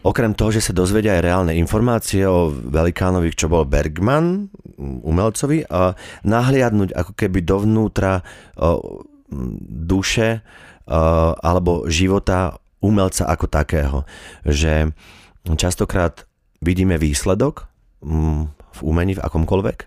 okrem 0.05 0.33
toho, 0.37 0.53
že 0.53 0.65
sa 0.65 0.77
dozvedia 0.77 1.17
aj 1.17 1.25
reálne 1.25 1.53
informácie 1.57 2.25
o 2.29 2.53
velikánovi, 2.53 3.33
čo 3.33 3.49
bol 3.49 3.65
Bergman, 3.65 4.53
umelcovi, 4.81 5.67
a 5.69 5.97
nahliadnúť 6.23 6.95
ako 6.95 7.13
keby 7.17 7.43
dovnútra 7.43 8.23
uh, 8.23 8.79
duše 9.69 10.41
uh, 10.41 11.33
alebo 11.41 11.89
života 11.91 12.57
umelca 12.79 13.27
ako 13.27 13.47
takého. 13.51 13.99
Že 14.47 14.95
častokrát 15.59 16.25
vidíme 16.63 16.99
výsledok 16.99 17.67
um, 18.01 18.51
v 18.79 18.81
umení 18.87 19.19
v 19.19 19.25
akomkoľvek, 19.25 19.79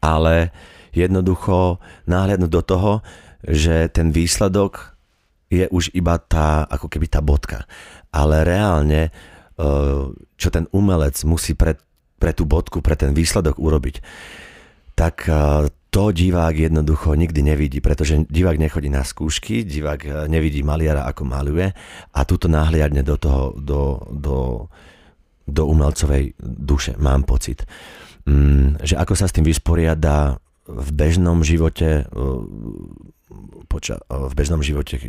ale 0.00 0.50
jednoducho 0.92 1.80
náhľadnúť 2.06 2.50
do 2.52 2.62
toho, 2.62 2.92
že 3.42 3.90
ten 3.90 4.14
výsledok 4.14 4.94
je 5.52 5.68
už 5.68 5.92
iba 5.92 6.16
tá, 6.16 6.64
ako 6.64 6.88
keby 6.88 7.06
tá 7.12 7.20
bodka. 7.20 7.68
Ale 8.08 8.44
reálne, 8.44 9.08
e, 9.08 9.10
čo 10.36 10.48
ten 10.48 10.64
umelec 10.72 11.20
musí 11.28 11.52
pre, 11.52 11.76
pre 12.16 12.32
tú 12.32 12.48
bodku, 12.48 12.80
pre 12.80 12.96
ten 12.96 13.12
výsledok 13.12 13.60
urobiť, 13.60 14.00
tak 14.96 15.28
e, 15.28 15.68
to 15.92 16.08
divák 16.08 16.56
jednoducho 16.56 17.12
nikdy 17.12 17.44
nevidí, 17.44 17.84
pretože 17.84 18.24
divák 18.24 18.56
nechodí 18.56 18.88
na 18.88 19.04
skúšky, 19.04 19.60
divák 19.68 20.00
e, 20.00 20.10
nevidí 20.32 20.64
maliara, 20.64 21.04
ako 21.04 21.28
maluje 21.28 21.68
a 22.16 22.20
túto 22.24 22.48
náhliadne 22.48 23.04
do 23.04 23.20
toho, 23.20 23.52
do, 23.60 24.00
do, 24.08 24.36
do 25.44 25.62
umelcovej 25.68 26.32
duše, 26.40 26.96
mám 26.96 27.28
pocit. 27.28 27.68
Mm, 28.24 28.80
že 28.80 28.96
ako 28.96 29.12
sa 29.12 29.28
s 29.28 29.36
tým 29.36 29.44
vysporiada 29.44 30.40
v 30.66 30.88
bežnom 30.94 31.42
živote 31.42 32.06
poča, 33.66 33.96
v 34.08 34.32
bežnom 34.36 34.60
živote 34.60 35.00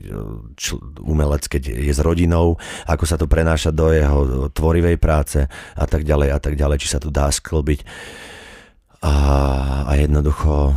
čl, 0.56 0.80
umelec, 1.04 1.46
keď 1.52 1.76
je 1.76 1.94
s 1.94 2.00
rodinou, 2.00 2.56
ako 2.88 3.04
sa 3.04 3.20
to 3.20 3.28
prenáša 3.28 3.76
do 3.76 3.92
jeho 3.92 4.48
tvorivej 4.56 4.96
práce 4.96 5.44
a 5.76 5.86
tak 5.86 6.08
ďalej 6.08 6.30
a 6.32 6.40
tak 6.40 6.56
ďalej, 6.56 6.78
či 6.80 6.92
sa 6.92 7.00
to 7.04 7.12
dá 7.12 7.28
sklbiť. 7.28 7.84
A, 9.04 9.14
a 9.84 9.92
jednoducho 10.00 10.72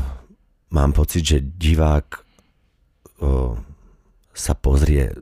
mám 0.75 0.91
pocit, 0.91 1.23
že 1.23 1.39
divák 1.47 2.07
o, 3.23 3.55
sa 4.35 4.59
pozrie 4.59 5.15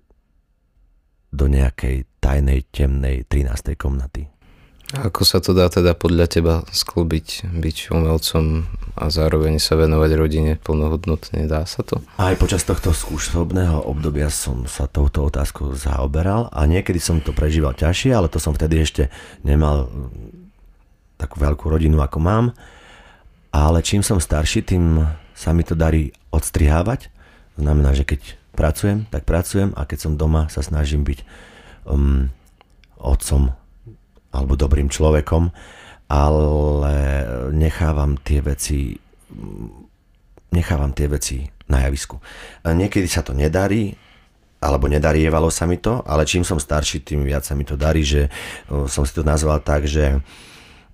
do 1.29 1.45
nejakej 1.45 2.09
tajnej, 2.23 2.65
temnej 2.73 3.29
13. 3.29 3.77
komnaty. 3.77 4.34
Ako 5.03 5.27
sa 5.27 5.43
to 5.43 5.51
dá 5.51 5.67
teda 5.67 5.99
podľa 5.99 6.27
teba 6.31 6.55
sklbiť, 6.71 7.51
byť 7.51 7.77
umelcom 7.91 8.69
a 8.95 9.11
zároveň 9.11 9.59
sa 9.59 9.75
venovať 9.75 10.11
rodine 10.15 10.53
plnohodnotne? 10.61 11.51
Dá 11.51 11.67
sa 11.67 11.83
to? 11.83 11.99
Aj 12.15 12.37
počas 12.39 12.63
tohto 12.63 12.95
skúšobného 12.95 13.83
obdobia 13.83 14.31
som 14.31 14.71
sa 14.71 14.87
touto 14.87 15.27
otázkou 15.27 15.75
zaoberal 15.75 16.47
a 16.55 16.63
niekedy 16.71 17.03
som 17.03 17.19
to 17.19 17.35
prežíval 17.35 17.75
ťažšie, 17.75 18.15
ale 18.15 18.31
to 18.31 18.39
som 18.39 18.55
vtedy 18.55 18.87
ešte 18.87 19.11
nemal 19.43 19.91
mm, 19.91 21.19
takú 21.19 21.43
veľkú 21.43 21.67
rodinu, 21.67 21.99
ako 21.99 22.19
mám. 22.23 22.47
Ale 23.51 23.83
čím 23.83 24.07
som 24.07 24.23
starší, 24.23 24.63
tým 24.63 25.03
sa 25.35 25.51
mi 25.51 25.67
to 25.67 25.75
darí 25.75 26.15
odstrihávať. 26.31 27.11
Znamená, 27.59 27.95
že 27.95 28.07
keď 28.07 28.39
pracujem, 28.55 29.11
tak 29.11 29.27
pracujem 29.27 29.75
a 29.75 29.83
keď 29.87 29.99
som 30.07 30.13
doma, 30.15 30.47
sa 30.51 30.63
snažím 30.63 31.03
byť 31.03 31.19
um, 31.87 32.31
otcom 32.99 33.55
alebo 34.35 34.59
dobrým 34.59 34.91
človekom, 34.91 35.55
ale 36.11 36.95
nechávam 37.55 38.19
tie 38.21 38.43
veci 38.43 38.99
nechávam 40.55 40.95
tie 40.95 41.11
veci 41.11 41.43
na 41.67 41.83
javisku. 41.83 42.23
Niekedy 42.63 43.11
sa 43.11 43.27
to 43.27 43.35
nedarí, 43.35 43.91
alebo 44.63 44.87
nedarievalo 44.87 45.51
sa 45.51 45.67
mi 45.67 45.83
to, 45.83 46.07
ale 46.07 46.23
čím 46.23 46.47
som 46.47 46.63
starší, 46.63 47.03
tým 47.03 47.27
viac 47.27 47.43
sa 47.43 47.59
mi 47.59 47.67
to 47.67 47.75
darí, 47.75 48.07
že 48.07 48.31
som 48.87 49.03
si 49.03 49.13
to 49.13 49.27
nazval 49.27 49.59
tak, 49.61 49.91
že 49.91 50.23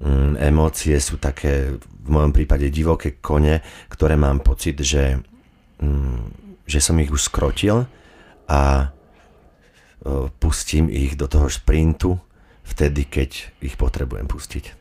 mm, 0.00 0.40
emócie 0.40 0.96
sú 0.96 1.20
také 1.20 1.76
v 1.76 2.08
mojom 2.08 2.32
prípade 2.32 2.72
divoké 2.72 3.20
kone, 3.20 3.60
ktoré 3.92 4.16
mám 4.16 4.40
pocit, 4.40 4.80
že, 4.80 5.20
mm, 5.84 6.64
že 6.64 6.80
som 6.80 6.96
ich 6.96 7.12
už 7.12 7.28
skrotil 7.28 7.84
a 8.48 8.90
pustím 10.40 10.88
ich 10.88 11.12
do 11.12 11.28
toho 11.28 11.52
šprintu 11.52 12.16
vtedy, 12.70 13.04
keď 13.04 13.50
ich 13.60 13.74
potrebujem 13.74 14.30
pustiť. 14.30 14.78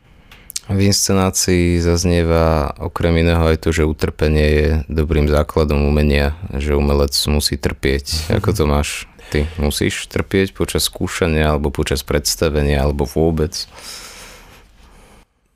V 0.70 0.80
inscenácii 0.86 1.82
zaznieva 1.82 2.70
okrem 2.78 3.26
iného 3.26 3.42
aj 3.42 3.58
to, 3.58 3.74
že 3.74 3.82
utrpenie 3.82 4.46
je 4.46 4.68
dobrým 4.86 5.26
základom 5.26 5.82
umenia, 5.82 6.38
že 6.54 6.78
umelec 6.78 7.10
musí 7.26 7.58
trpieť. 7.58 8.06
Ako 8.38 8.54
to 8.54 8.70
máš 8.70 9.10
ty? 9.34 9.50
Musíš 9.58 10.06
trpieť 10.06 10.54
počas 10.54 10.86
skúšania, 10.86 11.50
alebo 11.50 11.74
počas 11.74 12.06
predstavenia, 12.06 12.86
alebo 12.86 13.02
vôbec? 13.02 13.66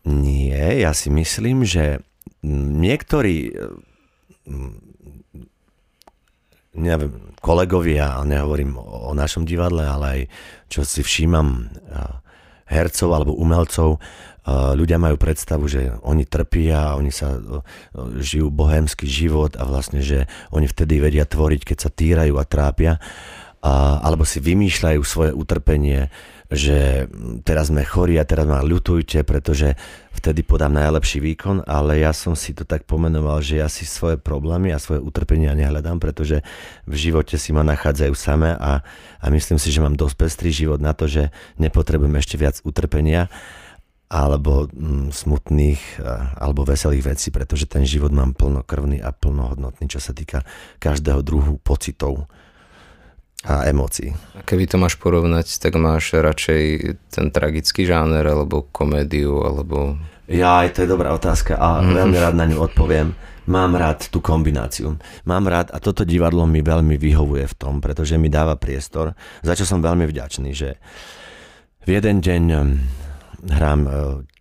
Nie, 0.03 0.83
ja 0.83 0.93
si 0.93 1.09
myslím, 1.14 1.62
že 1.62 2.03
niektorí 2.45 3.57
neviem, 6.75 7.33
kolegovia, 7.38 8.19
nehovorím 8.26 8.76
o 8.76 9.14
našom 9.14 9.47
divadle, 9.47 9.87
ale 9.87 10.05
aj 10.05 10.21
čo 10.69 10.83
si 10.83 11.07
všímam 11.07 11.71
hercov 12.68 13.11
alebo 13.12 13.37
umelcov, 13.37 14.00
ľudia 14.76 15.00
majú 15.00 15.16
predstavu, 15.16 15.64
že 15.64 15.88
oni 16.04 16.28
trpia, 16.28 17.00
oni 17.00 17.09
sa 17.09 17.40
žijú 18.21 18.52
bohémsky 18.52 19.09
život 19.09 19.56
a 19.56 19.64
vlastne, 19.64 20.04
že 20.04 20.28
oni 20.52 20.68
vtedy 20.68 21.00
vedia 21.00 21.25
tvoriť, 21.25 21.64
keď 21.64 21.78
sa 21.80 21.88
týrajú 21.88 22.37
a 22.37 22.44
trápia, 22.44 23.00
alebo 24.04 24.28
si 24.28 24.44
vymýšľajú 24.44 25.00
svoje 25.00 25.33
utrpenie 25.33 26.12
že 26.52 27.08
teraz 27.42 27.72
sme 27.72 27.84
chorí 27.84 28.20
a 28.20 28.28
teraz 28.28 28.44
ma 28.44 28.60
ľutujte, 28.60 29.24
pretože 29.24 29.74
vtedy 30.12 30.44
podám 30.44 30.76
najlepší 30.76 31.20
výkon, 31.24 31.64
ale 31.64 32.04
ja 32.04 32.12
som 32.12 32.36
si 32.36 32.52
to 32.52 32.68
tak 32.68 32.84
pomenoval, 32.84 33.40
že 33.40 33.60
ja 33.60 33.68
si 33.68 33.88
svoje 33.88 34.20
problémy 34.20 34.72
a 34.72 34.82
svoje 34.82 35.00
utrpenia 35.00 35.56
nehľadám, 35.56 35.98
pretože 36.00 36.44
v 36.84 36.94
živote 36.94 37.40
si 37.40 37.56
ma 37.56 37.64
nachádzajú 37.64 38.12
samé 38.12 38.52
a, 38.56 38.84
a 39.20 39.26
myslím 39.32 39.56
si, 39.56 39.72
že 39.72 39.80
mám 39.80 39.96
dosť 39.96 40.16
pestrý 40.20 40.50
život 40.52 40.80
na 40.84 40.92
to, 40.92 41.08
že 41.08 41.32
nepotrebujem 41.56 42.16
ešte 42.20 42.36
viac 42.36 42.60
utrpenia 42.64 43.32
alebo 44.12 44.68
mm, 44.68 45.10
smutných 45.10 46.04
alebo 46.36 46.62
veselých 46.62 47.16
vecí, 47.16 47.28
pretože 47.32 47.64
ten 47.66 47.82
život 47.88 48.12
mám 48.12 48.36
plnokrvný 48.36 49.00
a 49.00 49.10
plnohodnotný, 49.10 49.88
čo 49.90 49.98
sa 49.98 50.12
týka 50.12 50.44
každého 50.78 51.24
druhu 51.24 51.56
pocitov 51.58 52.28
a 53.44 53.68
emócií. 53.68 54.16
A 54.34 54.40
keby 54.40 54.64
to 54.64 54.80
máš 54.80 54.96
porovnať, 54.96 55.60
tak 55.60 55.76
máš 55.76 56.16
radšej 56.16 56.62
ten 57.12 57.28
tragický 57.28 57.84
žáner, 57.84 58.24
alebo 58.24 58.64
komédiu, 58.72 59.44
alebo... 59.44 60.00
Ja, 60.24 60.64
to 60.72 60.84
je 60.84 60.88
dobrá 60.88 61.12
otázka 61.12 61.60
a 61.60 61.84
mm. 61.84 61.92
veľmi 61.92 62.16
rád 62.16 62.34
na 62.34 62.48
ňu 62.48 62.56
odpoviem. 62.64 63.12
Mám 63.44 63.76
rád 63.76 64.08
tú 64.08 64.24
kombináciu. 64.24 64.96
Mám 65.28 65.52
rád 65.52 65.68
a 65.68 65.76
toto 65.76 66.08
divadlo 66.08 66.48
mi 66.48 66.64
veľmi 66.64 66.96
vyhovuje 66.96 67.44
v 67.44 67.54
tom, 67.60 67.84
pretože 67.84 68.16
mi 68.16 68.32
dáva 68.32 68.56
priestor, 68.56 69.12
za 69.44 69.52
čo 69.52 69.68
som 69.68 69.84
veľmi 69.84 70.08
vďačný, 70.08 70.50
že 70.56 70.80
v 71.84 71.88
jeden 72.00 72.24
deň 72.24 72.42
hm, 72.48 72.72
hrám 73.52 73.80
hm, 73.84 74.34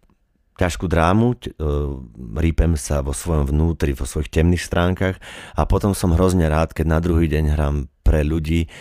ťažkú 0.64 0.88
drámu, 0.88 1.36
hm, 1.36 2.40
rípem 2.40 2.80
sa 2.80 3.04
vo 3.04 3.12
svojom 3.12 3.52
vnútri, 3.52 3.92
vo 3.92 4.08
svojich 4.08 4.32
temných 4.32 4.64
stránkach 4.64 5.20
a 5.60 5.62
potom 5.68 5.92
som 5.92 6.16
hrozne 6.16 6.48
rád, 6.48 6.72
keď 6.72 6.86
na 6.88 7.00
druhý 7.04 7.28
deň 7.28 7.46
hrám 7.52 7.76
pre 8.04 8.24
ľudí 8.24 8.72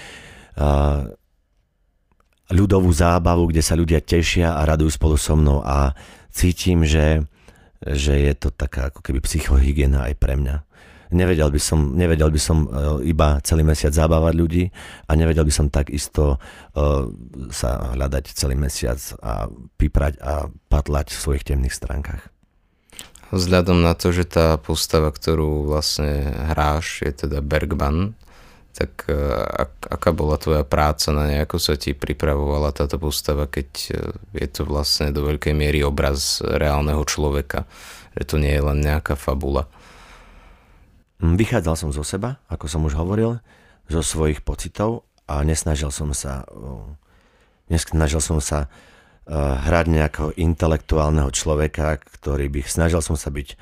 ľudovú 2.52 2.92
zábavu, 2.92 3.48
kde 3.48 3.64
sa 3.64 3.74
ľudia 3.74 4.04
tešia 4.04 4.60
a 4.60 4.68
radujú 4.68 4.92
spolu 4.92 5.16
so 5.16 5.34
mnou 5.34 5.64
a 5.64 5.96
cítim, 6.28 6.84
že, 6.84 7.24
že 7.80 8.20
je 8.20 8.32
to 8.36 8.52
taká 8.52 8.92
ako 8.92 9.00
keby 9.00 9.24
psychohygiena 9.24 10.12
aj 10.12 10.14
pre 10.20 10.36
mňa. 10.36 10.56
Nevedel 11.12 11.52
by, 11.52 11.60
som, 11.60 11.94
nevedel 11.94 12.32
by 12.32 12.40
som 12.40 12.64
e, 12.64 12.68
iba 13.12 13.38
celý 13.44 13.62
mesiac 13.62 13.92
zabávať 13.92 14.34
ľudí 14.34 14.64
a 15.06 15.12
nevedel 15.14 15.44
by 15.44 15.52
som 15.52 15.66
takisto 15.68 16.36
uh, 16.36 17.04
sa 17.52 17.92
hľadať 17.92 18.32
celý 18.32 18.56
mesiac 18.56 18.98
a 19.20 19.46
piprať 19.76 20.16
a 20.24 20.48
patlať 20.72 21.12
v 21.12 21.20
svojich 21.20 21.44
temných 21.44 21.76
stránkach. 21.76 22.32
Vzhľadom 23.32 23.80
na 23.80 23.96
to, 23.96 24.12
že 24.12 24.28
tá 24.28 24.60
postava, 24.60 25.08
ktorú 25.08 25.64
vlastne 25.64 26.36
hráš, 26.52 27.00
je 27.00 27.12
teda 27.24 27.40
Bergman, 27.40 28.12
tak 28.72 29.08
e, 29.08 29.16
ak, 29.36 29.72
aká 29.88 30.10
bola 30.16 30.40
tvoja 30.40 30.64
práca 30.64 31.12
na 31.12 31.28
nejako 31.28 31.56
sa 31.60 31.76
ti 31.76 31.92
pripravovala 31.92 32.72
táto 32.76 32.96
postava, 32.96 33.44
keď 33.44 33.68
e, 33.88 33.90
je 34.36 34.48
to 34.48 34.64
vlastne 34.64 35.12
do 35.12 35.28
veľkej 35.28 35.52
miery 35.52 35.84
obraz 35.84 36.40
reálneho 36.40 37.04
človeka, 37.04 37.68
že 38.16 38.24
to 38.28 38.36
nie 38.40 38.52
je 38.52 38.64
len 38.64 38.80
nejaká 38.80 39.16
fabula? 39.16 39.68
Mm, 41.22 41.38
vychádzal 41.38 41.78
som 41.78 41.90
zo 41.94 42.02
seba, 42.02 42.42
ako 42.50 42.66
som 42.66 42.82
už 42.82 42.98
hovoril, 42.98 43.38
zo 43.86 44.02
svojich 44.02 44.42
pocitov 44.42 45.06
a 45.30 45.46
nesnažil 45.46 45.94
som 45.94 46.10
sa 46.10 46.42
nesnažil 47.70 48.18
som 48.18 48.42
sa 48.42 48.66
e, 48.66 48.68
hrať 49.32 49.86
nejakého 49.86 50.30
intelektuálneho 50.34 51.30
človeka, 51.30 52.02
ktorý 52.18 52.50
by 52.50 52.60
snažil 52.66 52.98
som 52.98 53.14
sa 53.14 53.30
byť 53.30 53.54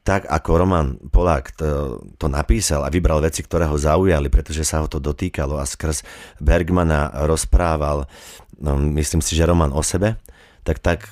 tak 0.00 0.24
ako 0.24 0.50
Roman 0.56 0.96
Polák 1.12 1.52
to, 1.54 2.00
to 2.16 2.26
napísal 2.32 2.88
a 2.88 2.90
vybral 2.90 3.20
veci, 3.20 3.44
ktoré 3.44 3.68
ho 3.68 3.76
zaujali, 3.76 4.32
pretože 4.32 4.64
sa 4.64 4.80
ho 4.80 4.88
to 4.88 4.96
dotýkalo 4.96 5.60
a 5.60 5.68
skrz 5.68 6.00
Bergmana 6.40 7.12
rozprával, 7.28 8.08
no, 8.56 8.80
myslím 8.96 9.20
si, 9.20 9.36
že 9.36 9.44
Roman 9.44 9.76
o 9.76 9.84
sebe, 9.84 10.16
tak 10.64 10.80
tak 10.80 11.04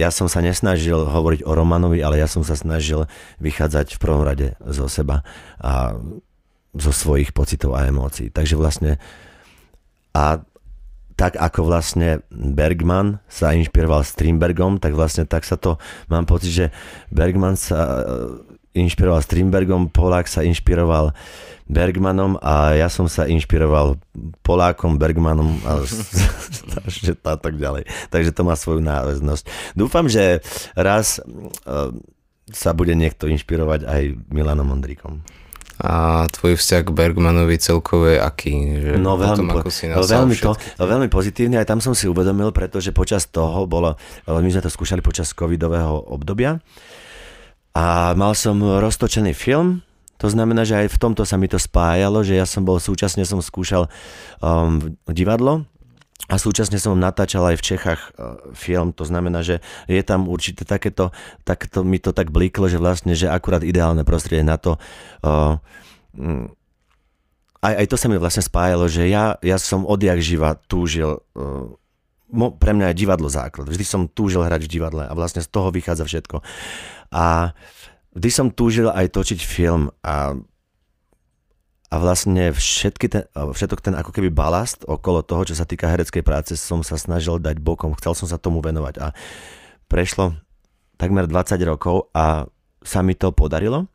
ja 0.00 0.08
som 0.08 0.32
sa 0.32 0.40
nesnažil 0.40 0.96
hovoriť 0.96 1.44
o 1.44 1.52
Romanovi, 1.52 2.00
ale 2.00 2.16
ja 2.16 2.24
som 2.24 2.40
sa 2.40 2.56
snažil 2.56 3.04
vychádzať 3.44 3.94
v 3.94 4.02
prvom 4.02 4.24
rade 4.24 4.56
zo 4.64 4.88
seba 4.88 5.20
a 5.60 6.00
zo 6.72 6.92
svojich 6.94 7.36
pocitov 7.36 7.76
a 7.76 7.84
emócií. 7.84 8.32
Takže 8.32 8.56
vlastne 8.56 8.96
a 10.16 10.40
tak 11.20 11.36
ako 11.36 11.68
vlastne 11.68 12.24
Bergman 12.32 13.20
sa 13.28 13.52
inšpiroval 13.52 14.08
Strindbergom, 14.08 14.80
tak 14.80 14.96
vlastne 14.96 15.28
tak 15.28 15.44
sa 15.44 15.60
to, 15.60 15.76
mám 16.08 16.24
pocit, 16.24 16.48
že 16.48 16.66
Bergman 17.12 17.60
sa 17.60 18.00
inšpiroval 18.74 19.22
Strindbergom, 19.22 19.90
Polák 19.90 20.30
sa 20.30 20.46
inšpiroval 20.46 21.12
Bergmanom 21.70 22.34
a 22.42 22.74
ja 22.74 22.90
som 22.90 23.06
sa 23.06 23.30
inšpiroval 23.30 23.98
Polákom, 24.42 24.98
Bergmanom 24.98 25.62
a, 25.62 25.82
a 27.32 27.36
tak 27.38 27.54
ďalej. 27.54 27.86
Takže 28.10 28.34
to 28.34 28.42
má 28.42 28.58
svoju 28.58 28.82
náväznosť. 28.82 29.74
Dúfam, 29.78 30.10
že 30.10 30.42
raz 30.74 31.22
uh, 31.22 31.94
sa 32.50 32.70
bude 32.74 32.98
niekto 32.98 33.30
inšpirovať 33.30 33.86
aj 33.86 34.02
Milanom 34.34 34.74
Ondríkom 34.74 35.22
a 35.80 36.24
tvoj 36.28 36.60
vzťah 36.60 36.82
k 36.84 36.90
Bergmanovi 36.92 37.56
celkovo 37.56 38.04
je 38.04 38.20
aký? 38.20 38.52
Že 38.52 38.92
no 39.00 39.16
veľmi, 39.16 39.48
potom, 39.48 39.64
ako 39.64 39.70
si 39.72 39.88
veľmi, 39.88 40.36
to, 40.36 40.52
veľmi 40.76 41.08
pozitívne, 41.08 41.56
aj 41.56 41.72
tam 41.72 41.80
som 41.80 41.96
si 41.96 42.04
uvedomil, 42.04 42.52
pretože 42.52 42.92
počas 42.92 43.24
toho 43.32 43.64
bolo, 43.64 43.96
my 44.28 44.48
sme 44.52 44.60
to 44.60 44.68
skúšali 44.68 45.00
počas 45.00 45.32
covidového 45.32 46.12
obdobia 46.12 46.60
a 47.74 48.16
mal 48.18 48.34
som 48.34 48.58
roztočený 48.58 49.34
film, 49.34 49.82
to 50.20 50.28
znamená, 50.28 50.68
že 50.68 50.76
aj 50.76 50.92
v 50.92 51.00
tomto 51.00 51.24
sa 51.24 51.40
mi 51.40 51.48
to 51.48 51.56
spájalo, 51.56 52.20
že 52.20 52.36
ja 52.36 52.44
som 52.44 52.60
bol, 52.60 52.76
súčasne 52.76 53.24
som 53.24 53.40
skúšal 53.40 53.88
um, 54.44 54.92
divadlo, 55.08 55.64
a 56.30 56.38
súčasne 56.38 56.78
som 56.78 56.94
natáčal 56.94 57.42
aj 57.42 57.56
v 57.58 57.66
Čechách 57.74 58.00
uh, 58.14 58.38
film, 58.54 58.94
to 58.94 59.02
znamená, 59.02 59.42
že 59.42 59.58
je 59.90 59.98
tam 60.06 60.30
určite 60.30 60.62
takéto, 60.62 61.10
takéto 61.42 61.82
mi 61.82 61.98
to 61.98 62.14
tak 62.14 62.30
blíklo, 62.30 62.70
že 62.70 62.78
vlastne, 62.78 63.18
že 63.18 63.26
akurát 63.26 63.66
ideálne 63.66 64.06
prostredie 64.06 64.46
na 64.46 64.54
to, 64.54 64.78
uh, 65.26 65.58
mm, 66.14 66.54
aj, 67.60 67.74
aj 67.82 67.86
to 67.90 67.96
sa 67.98 68.06
mi 68.06 68.16
vlastne 68.16 68.46
spájalo, 68.46 68.86
že 68.86 69.10
ja, 69.10 69.36
ja 69.42 69.58
som 69.58 69.82
odjak 69.82 70.22
živa 70.22 70.54
túžil, 70.70 71.18
uh, 71.34 71.74
pre 72.32 72.72
mňa 72.72 72.94
je 72.94 73.00
divadlo 73.02 73.26
základ, 73.26 73.66
vždy 73.66 73.84
som 73.84 74.06
túžil 74.06 74.42
hrať 74.46 74.66
v 74.66 74.72
divadle 74.78 75.02
a 75.06 75.12
vlastne 75.12 75.42
z 75.42 75.50
toho 75.50 75.74
vychádza 75.74 76.06
všetko. 76.06 76.42
A 77.10 77.54
vždy 78.14 78.30
som 78.30 78.46
túžil 78.54 78.86
aj 78.90 79.10
točiť 79.10 79.40
film 79.42 79.90
a 80.06 80.38
a 81.90 81.98
vlastne 81.98 82.54
všetky 82.54 83.06
ten, 83.10 83.26
všetok 83.34 83.82
ten 83.82 83.98
ako 83.98 84.14
keby 84.14 84.30
balast 84.30 84.86
okolo 84.86 85.26
toho, 85.26 85.42
čo 85.42 85.58
sa 85.58 85.66
týka 85.66 85.90
hereckej 85.90 86.22
práce, 86.22 86.54
som 86.54 86.86
sa 86.86 86.94
snažil 86.94 87.42
dať 87.42 87.58
bokom, 87.58 87.98
chcel 87.98 88.14
som 88.14 88.30
sa 88.30 88.38
tomu 88.38 88.62
venovať. 88.62 88.94
A 89.02 89.10
prešlo 89.90 90.38
takmer 90.94 91.26
20 91.26 91.58
rokov 91.66 92.06
a 92.14 92.46
sa 92.86 93.02
mi 93.02 93.18
to 93.18 93.34
podarilo, 93.34 93.90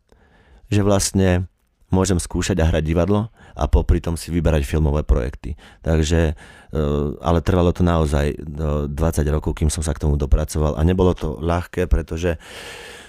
že 0.67 0.83
vlastne 0.83 1.47
môžem 1.87 2.19
skúšať 2.19 2.59
a 2.59 2.67
hrať 2.67 2.83
divadlo 2.83 3.31
a 3.55 3.71
popri 3.71 4.03
tom 4.03 4.19
si 4.19 4.29
vyberať 4.29 4.67
filmové 4.67 5.07
projekty. 5.07 5.55
Takže, 5.81 6.19
e, 6.31 6.79
ale 7.23 7.39
trvalo 7.39 7.71
to 7.71 7.81
naozaj 7.81 8.35
20 8.35 8.91
rokov, 9.31 9.55
kým 9.55 9.71
som 9.71 9.81
sa 9.81 9.95
k 9.95 10.03
tomu 10.03 10.19
dopracoval 10.19 10.75
a 10.75 10.81
nebolo 10.83 11.15
to 11.15 11.39
ľahké, 11.39 11.87
pretože 11.87 12.35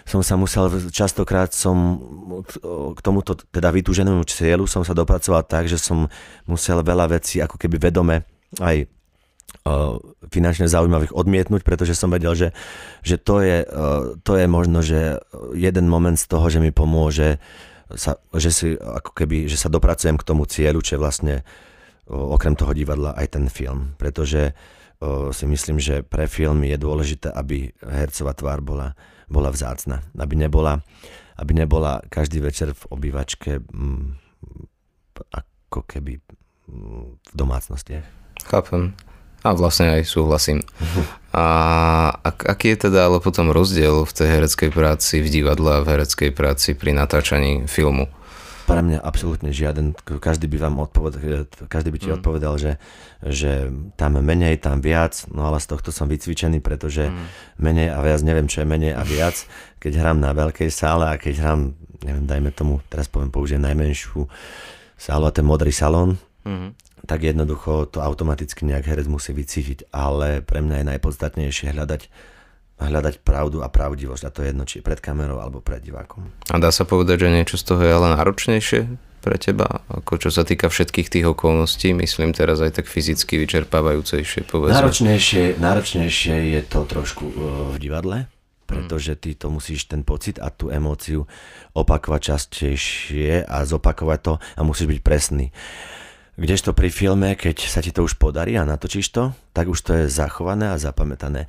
som 0.07 0.23
sa 0.23 0.39
musel, 0.39 0.71
častokrát 0.95 1.51
som 1.51 1.99
k 2.95 3.01
tomuto 3.03 3.35
teda 3.35 3.75
vytúženému 3.75 4.23
cieľu 4.23 4.71
som 4.71 4.87
sa 4.87 4.95
dopracoval 4.95 5.43
tak, 5.43 5.67
že 5.67 5.83
som 5.83 6.07
musel 6.47 6.79
veľa 6.87 7.19
vecí 7.19 7.43
ako 7.43 7.59
keby 7.59 7.91
vedome 7.91 8.23
aj 8.63 8.87
finančne 10.31 10.71
zaujímavých 10.71 11.11
odmietnúť, 11.11 11.67
pretože 11.67 11.99
som 11.99 12.11
vedel, 12.11 12.39
že, 12.39 12.49
že 13.03 13.19
to, 13.19 13.43
je, 13.43 13.67
to 14.23 14.39
je 14.39 14.47
možno, 14.47 14.79
že 14.79 15.19
jeden 15.59 15.91
moment 15.91 16.15
z 16.15 16.27
toho, 16.31 16.47
že 16.47 16.63
mi 16.63 16.71
pomôže 16.71 17.43
sa, 17.95 18.19
že, 18.35 18.51
si, 18.51 18.67
ako 18.75 19.15
keby, 19.15 19.47
že 19.47 19.55
sa 19.61 19.71
dopracujem 19.71 20.19
k 20.19 20.27
tomu 20.27 20.49
cieľu, 20.49 20.83
čo 20.83 20.99
je 20.99 21.03
vlastne 21.03 21.35
okrem 22.07 22.59
toho 22.59 22.75
divadla 22.75 23.15
aj 23.15 23.39
ten 23.39 23.47
film. 23.47 23.95
Pretože 23.99 24.55
si 25.31 25.45
myslím, 25.45 25.77
že 25.77 26.01
pre 26.01 26.25
film 26.27 26.65
je 26.65 26.75
dôležité, 26.81 27.29
aby 27.31 27.71
hercová 27.85 28.33
tvár 28.33 28.65
bola 28.65 28.97
bola 29.29 29.51
vzácna. 29.51 30.03
Aby 30.19 30.39
nebola, 30.39 30.83
aby 31.39 31.53
nebola 31.55 32.03
každý 32.09 32.41
večer 32.41 32.73
v 32.73 32.83
obývačke 32.91 33.61
mm, 33.61 34.07
ako 35.35 35.81
keby 35.87 36.19
mm, 36.71 37.05
v 37.19 37.33
domácnostiach. 37.35 38.07
Chápem. 38.47 38.95
A 39.43 39.55
vlastne 39.55 40.01
aj 40.01 40.03
súhlasím. 40.07 40.63
A 41.37 41.47
ak, 42.25 42.49
aký 42.49 42.73
je 42.73 42.89
teda 42.89 43.13
ale 43.13 43.21
potom 43.21 43.53
rozdiel 43.53 44.09
v 44.09 44.13
tej 44.17 44.41
hereckej 44.41 44.73
práci 44.73 45.21
v 45.21 45.29
divadle 45.29 45.69
a 45.69 45.85
v 45.85 45.93
hereckej 45.93 46.33
práci 46.33 46.73
pri 46.73 46.97
natáčaní 46.97 47.69
filmu? 47.69 48.09
Pre 48.65 48.81
mňa 48.81 49.05
absolútne 49.05 49.53
žiaden. 49.53 49.93
Každý 50.01 50.49
by 50.49 50.59
vám 50.59 50.81
odpovedal, 50.81 51.45
každý 51.69 51.93
by 51.93 51.99
ti 52.01 52.09
mm. 52.09 52.17
odpovedal, 52.19 52.55
že, 52.57 52.73
že 53.21 53.69
tam 54.01 54.17
menej, 54.17 54.59
tam 54.65 54.81
viac, 54.81 55.29
no 55.29 55.45
ale 55.45 55.61
z 55.61 55.77
tohto 55.77 55.93
som 55.93 56.09
vycvičený, 56.09 56.65
pretože 56.65 57.13
mm. 57.13 57.27
menej 57.61 57.89
a 57.93 58.01
viac, 58.01 58.25
neviem 58.25 58.49
čo 58.49 58.65
je 58.65 58.73
menej 58.73 58.97
a 58.97 59.05
viac, 59.05 59.37
keď 59.77 59.93
hrám 60.03 60.19
na 60.19 60.33
veľkej 60.33 60.73
sále 60.73 61.05
a 61.05 61.21
keď 61.21 61.47
hrám, 61.47 61.61
neviem, 62.01 62.25
dajme 62.25 62.51
tomu, 62.57 62.81
teraz 62.89 63.13
poviem, 63.13 63.29
použijem 63.29 63.61
najmenšiu 63.61 64.25
sálu 64.97 65.29
a 65.29 65.33
ten 65.37 65.45
modrý 65.45 65.71
salón, 65.71 66.17
mm. 66.49 66.86
Tak 67.07 67.23
jednoducho 67.23 67.87
to 67.89 68.03
automaticky 68.03 68.67
nejak 68.67 68.91
herec 68.91 69.07
musí 69.07 69.31
vycítiť, 69.31 69.95
ale 69.95 70.43
pre 70.43 70.61
mňa 70.61 70.83
je 70.83 70.91
najpodstatnejšie 70.93 71.73
hľadať 71.73 72.11
hľadať 72.77 73.25
pravdu 73.25 73.65
a 73.65 73.73
pravdivosť 73.73 74.23
a 74.29 74.33
to 74.33 74.45
je 74.45 74.53
jedno, 74.53 74.69
či 74.69 74.85
pred 74.85 75.01
kamerou 75.01 75.41
alebo 75.41 75.65
pred 75.65 75.81
divákom. 75.81 76.29
A 76.53 76.61
dá 76.61 76.69
sa 76.69 76.85
povedať, 76.85 77.25
že 77.25 77.33
niečo 77.33 77.57
z 77.57 77.65
toho 77.65 77.81
je 77.81 77.89
ale 77.89 78.13
náročnejšie 78.21 78.81
pre 79.25 79.41
teba, 79.41 79.83
ako 79.91 80.23
čo 80.23 80.31
sa 80.31 80.47
týka 80.47 80.71
všetkých 80.71 81.09
tých 81.09 81.27
okolností, 81.27 81.97
myslím 81.97 82.31
teraz 82.31 82.63
aj 82.63 82.79
tak 82.79 82.87
fyzicky 82.87 83.43
vyčerpávajúcejšie, 83.43 84.47
povedzme. 84.47 84.77
Náročnejšie, 84.77 85.59
náročnejšie 85.59 86.37
je 86.55 86.61
to 86.63 86.87
trošku 86.87 87.25
uh, 87.27 87.35
v 87.75 87.77
divadle, 87.81 88.31
pretože 88.71 89.19
ty 89.19 89.35
to 89.35 89.51
musíš 89.51 89.91
ten 89.91 90.07
pocit 90.07 90.39
a 90.39 90.55
tú 90.55 90.71
emóciu 90.71 91.27
opakovať 91.75 92.21
častejšie 92.35 93.43
a 93.43 93.67
zopakovať 93.67 94.19
to 94.23 94.33
a 94.39 94.61
musíš 94.63 94.95
byť 94.95 95.01
presný. 95.03 95.51
Kdežto 96.37 96.77
pri 96.77 96.93
filme, 96.93 97.33
keď 97.33 97.57
sa 97.65 97.81
ti 97.81 97.89
to 97.89 98.05
už 98.05 98.21
podarí 98.21 98.61
a 98.61 98.69
natočíš 98.69 99.09
to, 99.09 99.33
tak 99.57 99.73
už 99.73 99.81
to 99.81 99.91
je 99.97 100.05
zachované 100.13 100.69
a 100.69 100.77
zapamätané. 100.77 101.49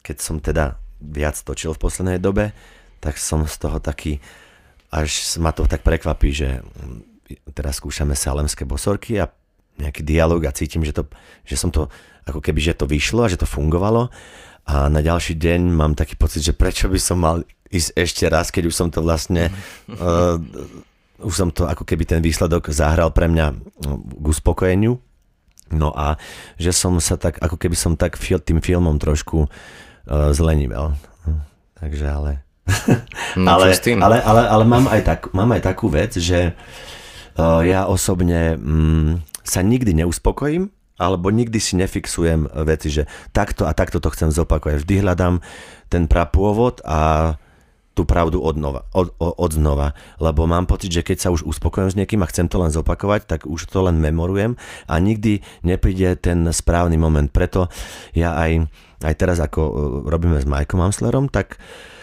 Keď 0.00 0.16
som 0.16 0.40
teda 0.40 0.80
viac 1.04 1.36
točil 1.36 1.76
v 1.76 1.82
poslednej 1.84 2.16
dobe, 2.16 2.56
tak 3.04 3.20
som 3.20 3.44
z 3.44 3.56
toho 3.60 3.84
taký, 3.84 4.24
až 4.88 5.36
ma 5.36 5.52
to 5.52 5.68
tak 5.68 5.84
prekvapí, 5.84 6.32
že 6.32 6.64
teraz 7.52 7.76
skúšame 7.76 8.16
salemské 8.16 8.64
bosorky 8.64 9.20
a 9.20 9.28
nejaký 9.76 10.00
dialog 10.00 10.40
a 10.48 10.56
cítim, 10.56 10.80
že, 10.80 10.96
to, 10.96 11.04
že 11.44 11.60
som 11.60 11.68
to, 11.68 11.92
ako 12.24 12.40
keby, 12.40 12.64
že 12.64 12.78
to 12.78 12.88
vyšlo 12.88 13.28
a 13.28 13.30
že 13.32 13.36
to 13.36 13.44
fungovalo 13.44 14.08
a 14.64 14.88
na 14.88 15.04
ďalší 15.04 15.36
deň 15.36 15.60
mám 15.76 15.92
taký 15.92 16.16
pocit, 16.16 16.40
že 16.40 16.56
prečo 16.56 16.88
by 16.88 16.96
som 16.96 17.20
mal 17.20 17.44
ísť 17.68 17.90
ešte 18.00 18.24
raz, 18.32 18.48
keď 18.48 18.72
už 18.72 18.74
som 18.74 18.88
to 18.88 19.04
vlastne 19.04 19.52
uh, 19.92 20.40
už 21.22 21.34
som 21.34 21.48
to 21.54 21.68
ako 21.68 21.86
keby 21.86 22.08
ten 22.08 22.20
výsledok 22.24 22.70
zahral 22.74 23.14
pre 23.14 23.30
mňa 23.30 23.46
k 23.98 24.24
uspokojeniu. 24.26 24.98
No 25.72 25.90
a 25.94 26.20
že 26.60 26.74
som 26.74 26.98
sa 27.00 27.16
tak, 27.16 27.40
ako 27.40 27.56
keby 27.56 27.76
som 27.78 27.94
tak 27.94 28.18
tým 28.18 28.60
filmom 28.60 29.00
trošku 29.00 29.46
uh, 29.46 30.30
zlenivel. 30.34 30.94
No, 31.26 31.34
takže 31.78 32.06
ale... 32.08 32.32
No, 33.34 33.50
ale, 33.58 33.74
ale, 33.74 34.22
ale, 34.22 34.42
ale 34.46 34.64
mám, 34.64 34.86
aj 34.86 35.00
tak, 35.02 35.20
mám 35.34 35.50
aj 35.58 35.62
takú 35.66 35.90
vec, 35.90 36.14
že 36.22 36.54
uh, 37.34 37.60
ja 37.66 37.90
osobne 37.90 38.54
um, 38.54 39.18
sa 39.42 39.58
nikdy 39.58 39.90
neuspokojím, 39.90 40.70
alebo 40.94 41.34
nikdy 41.34 41.58
si 41.58 41.74
nefixujem 41.74 42.46
veci, 42.62 42.94
že 42.94 43.10
takto 43.34 43.66
a 43.66 43.74
takto 43.74 43.98
to 43.98 44.06
chcem 44.14 44.30
zopakovať. 44.30 44.86
Vždy 44.86 44.94
hľadám 45.02 45.42
ten 45.90 46.06
prapôvod 46.06 46.78
a 46.86 47.34
tú 47.94 48.02
pravdu 48.02 48.42
od, 48.42 48.58
od, 48.90 49.08
od 49.18 49.50
znova, 49.54 49.94
lebo 50.18 50.50
mám 50.50 50.66
pocit, 50.66 50.90
že 50.90 51.06
keď 51.06 51.18
sa 51.18 51.28
už 51.30 51.46
uspokojujem 51.46 51.90
s 51.94 51.98
niekým 51.98 52.20
a 52.26 52.30
chcem 52.30 52.50
to 52.50 52.58
len 52.58 52.74
zopakovať, 52.74 53.30
tak 53.30 53.40
už 53.46 53.70
to 53.70 53.86
len 53.86 54.02
memorujem 54.02 54.58
a 54.90 54.98
nikdy 54.98 55.40
nepríde 55.62 56.18
ten 56.18 56.42
správny 56.50 56.98
moment. 56.98 57.30
Preto 57.30 57.70
ja 58.12 58.34
aj, 58.34 58.66
aj 59.06 59.14
teraz, 59.14 59.38
ako 59.38 59.60
e, 59.62 59.72
robíme 60.10 60.42
s 60.42 60.46
Majkom 60.46 60.82
Amslerom, 60.82 61.30
tak 61.30 61.54
uh, 61.54 61.93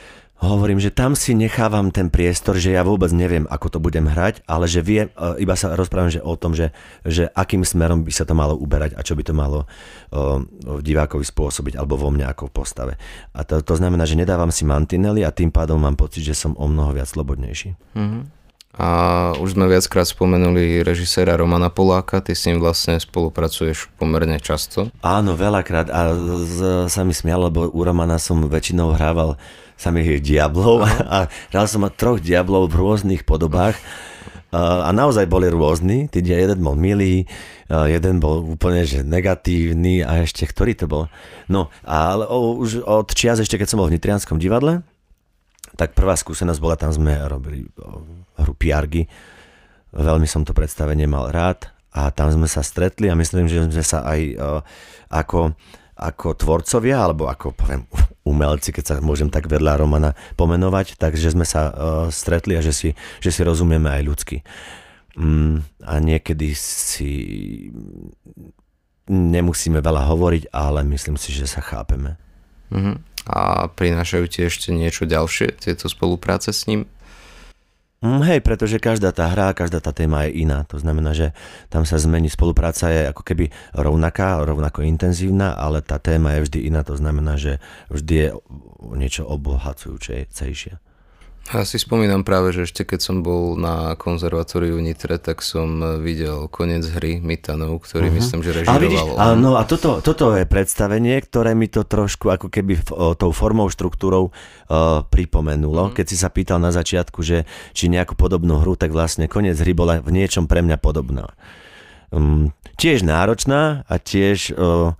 hovorím, 0.49 0.81
že 0.81 0.89
tam 0.89 1.13
si 1.13 1.37
nechávam 1.37 1.93
ten 1.93 2.09
priestor, 2.09 2.57
že 2.57 2.73
ja 2.73 2.81
vôbec 2.81 3.13
neviem, 3.13 3.45
ako 3.45 3.77
to 3.77 3.79
budem 3.83 4.09
hrať, 4.09 4.41
ale 4.49 4.65
že 4.65 4.81
viem, 4.81 5.13
e, 5.13 5.45
iba 5.45 5.53
sa 5.53 5.77
rozprávam 5.77 6.09
že 6.09 6.17
o 6.17 6.33
tom, 6.33 6.57
že, 6.57 6.73
že 7.05 7.29
akým 7.37 7.61
smerom 7.61 8.01
by 8.01 8.09
sa 8.09 8.25
to 8.25 8.33
malo 8.33 8.57
uberať 8.57 8.97
a 8.97 9.05
čo 9.05 9.13
by 9.13 9.21
to 9.21 9.37
malo 9.37 9.69
uh, 10.11 10.41
divákovi 10.81 11.21
spôsobiť 11.21 11.77
alebo 11.77 11.95
vo 11.95 12.09
mne 12.09 12.25
ako 12.25 12.49
v 12.49 12.55
postave. 12.57 12.93
A 13.37 13.45
to, 13.45 13.61
to 13.61 13.77
znamená, 13.77 14.03
že 14.09 14.17
nedávam 14.17 14.49
si 14.49 14.65
mantinely 14.65 15.21
a 15.21 15.29
tým 15.29 15.53
pádom 15.53 15.77
mám 15.77 15.93
pocit, 15.93 16.25
že 16.25 16.33
som 16.33 16.57
o 16.57 16.65
mnoho 16.65 16.97
viac 16.97 17.07
slobodnejší. 17.07 17.77
Mm-hmm. 17.95 18.40
A 18.79 18.87
už 19.35 19.59
sme 19.59 19.67
viackrát 19.67 20.07
spomenuli 20.07 20.79
režiséra 20.79 21.35
Romana 21.35 21.67
Poláka, 21.67 22.23
ty 22.23 22.31
s 22.31 22.47
ním 22.47 22.63
vlastne 22.63 22.95
spolupracuješ 22.95 23.91
pomerne 23.99 24.39
často. 24.39 24.87
Áno, 25.03 25.35
veľakrát 25.35 25.91
a 25.91 26.15
z, 26.15 26.87
sa 26.87 27.03
mi 27.03 27.11
smial, 27.11 27.51
lebo 27.51 27.67
u 27.67 27.81
Romana 27.83 28.15
som 28.15 28.39
väčšinou 28.47 28.95
hrával 28.95 29.35
samých 29.75 30.23
diablov 30.23 30.87
a 31.15 31.27
hral 31.51 31.67
som 31.67 31.83
troch 31.91 32.23
diablov 32.23 32.71
v 32.71 32.79
rôznych 32.79 33.27
podobách 33.27 33.75
a 34.51 34.91
naozaj 34.91 35.31
boli 35.31 35.47
rôzni, 35.47 36.11
tí 36.11 36.19
jeden 36.19 36.59
bol 36.59 36.75
milý, 36.75 37.23
jeden 37.71 38.19
bol 38.19 38.43
úplne 38.43 38.83
že 38.83 38.99
negatívny 38.99 40.03
a 40.03 40.27
ešte 40.27 40.43
ktorý 40.43 40.75
to 40.75 40.91
bol. 40.91 41.07
No, 41.47 41.71
ale 41.87 42.27
už 42.27 42.83
od 42.83 43.15
čias 43.15 43.39
ešte 43.39 43.55
keď 43.55 43.67
som 43.71 43.79
bol 43.79 43.87
v 43.87 43.95
Nitrianskom 43.95 44.35
divadle, 44.43 44.83
tak 45.81 45.97
prvá 45.97 46.13
skúsenosť 46.13 46.61
bola, 46.61 46.77
tam 46.77 46.93
sme 46.93 47.17
robili 47.25 47.65
hru 48.37 48.53
Piargy, 48.53 49.09
veľmi 49.89 50.29
som 50.29 50.45
to 50.45 50.53
predstavenie 50.53 51.09
mal 51.09 51.33
rád 51.33 51.73
a 51.89 52.13
tam 52.13 52.29
sme 52.29 52.45
sa 52.45 52.61
stretli 52.61 53.09
a 53.09 53.17
myslím, 53.17 53.49
že 53.49 53.65
sme 53.65 53.81
sa 53.81 54.05
aj 54.05 54.21
ako 55.09 55.57
ako 56.01 56.33
tvorcovia, 56.33 56.97
alebo 56.97 57.29
ako 57.29 57.53
poviem 57.53 57.85
umelci, 58.31 58.73
keď 58.73 58.83
sa 58.83 58.95
môžem 59.05 59.29
tak 59.29 59.45
vedľa 59.45 59.77
Romana 59.77 60.17
pomenovať, 60.33 60.97
takže 60.97 61.37
sme 61.37 61.45
sa 61.45 61.69
uh, 61.69 61.73
stretli 62.09 62.57
a 62.57 62.61
že 62.65 62.73
si, 62.73 62.89
že 63.21 63.29
si 63.29 63.41
rozumieme 63.45 63.85
aj 63.85 64.01
ľudsky. 64.01 64.37
Mm, 65.13 65.61
a 65.85 65.93
niekedy 66.01 66.55
si 66.57 67.11
nemusíme 69.11 69.77
veľa 69.83 70.07
hovoriť, 70.09 70.49
ale 70.55 70.87
myslím 70.89 71.19
si, 71.19 71.35
že 71.35 71.45
sa 71.45 71.59
chápeme. 71.61 72.15
Uh-huh. 72.71 72.95
A 73.29 73.69
prinášajú 73.69 74.25
ti 74.25 74.45
ešte 74.45 74.73
niečo 74.73 75.05
ďalšie, 75.05 75.61
tieto 75.61 75.85
spolupráce 75.85 76.49
s 76.49 76.65
ním? 76.65 76.89
Mm, 78.01 78.25
hej, 78.25 78.39
pretože 78.41 78.81
každá 78.81 79.13
tá 79.13 79.29
hra, 79.29 79.53
každá 79.53 79.77
tá 79.77 79.93
téma 79.93 80.25
je 80.25 80.41
iná. 80.41 80.65
To 80.73 80.81
znamená, 80.81 81.13
že 81.13 81.37
tam 81.69 81.85
sa 81.85 82.01
zmení, 82.01 82.33
spolupráca 82.33 82.89
je 82.89 83.13
ako 83.13 83.21
keby 83.21 83.53
rovnaká, 83.77 84.41
rovnako 84.41 84.81
intenzívna, 84.81 85.53
ale 85.53 85.85
tá 85.85 86.01
téma 86.01 86.33
je 86.33 86.49
vždy 86.49 86.59
iná. 86.65 86.81
To 86.81 86.97
znamená, 86.97 87.37
že 87.37 87.61
vždy 87.93 88.13
je 88.17 88.27
niečo 88.97 89.29
obohacujúcejšie. 89.29 90.90
Ja 91.49 91.65
si 91.65 91.81
spomínam 91.81 92.21
práve, 92.21 92.53
že 92.53 92.69
ešte 92.69 92.85
keď 92.85 92.99
som 93.01 93.25
bol 93.25 93.57
na 93.57 93.97
konzervatóriu 93.97 94.77
Nitre, 94.77 95.17
tak 95.17 95.41
som 95.41 95.81
videl 95.99 96.45
koniec 96.47 96.85
hry 96.95 97.17
Mitanov, 97.17 97.81
ktorý 97.83 98.07
uh-huh. 98.07 98.17
myslím, 98.21 98.39
že 98.45 98.61
režiroval. 98.61 98.77
A 98.77 98.83
vidíš, 98.85 99.01
no 99.41 99.57
a 99.57 99.65
toto, 99.65 99.99
toto 100.05 100.31
je 100.37 100.47
predstavenie, 100.47 101.17
ktoré 101.19 101.51
mi 101.51 101.67
to 101.67 101.83
trošku 101.83 102.31
ako 102.31 102.47
keby 102.47 102.79
o, 102.93 103.17
tou 103.19 103.35
formou, 103.35 103.67
štruktúrou 103.67 104.31
uh, 104.31 105.03
pripomenulo. 105.11 105.91
Uh-huh. 105.91 105.97
Keď 105.97 106.05
si 106.07 106.15
sa 106.15 106.31
pýtal 106.31 106.61
na 106.61 106.71
začiatku, 106.71 107.19
že 107.19 107.43
či 107.75 107.91
nejakú 107.91 108.15
podobnú 108.15 108.61
hru, 108.61 108.79
tak 108.79 108.95
vlastne 108.95 109.27
koniec 109.27 109.59
hry 109.59 109.75
bola 109.75 109.99
v 109.99 110.13
niečom 110.13 110.47
pre 110.47 110.63
mňa 110.63 110.77
podobná. 110.79 111.35
Um, 112.15 112.55
tiež 112.79 113.03
náročná 113.03 113.83
a 113.91 113.95
tiež 113.99 114.55
uh, 114.55 114.95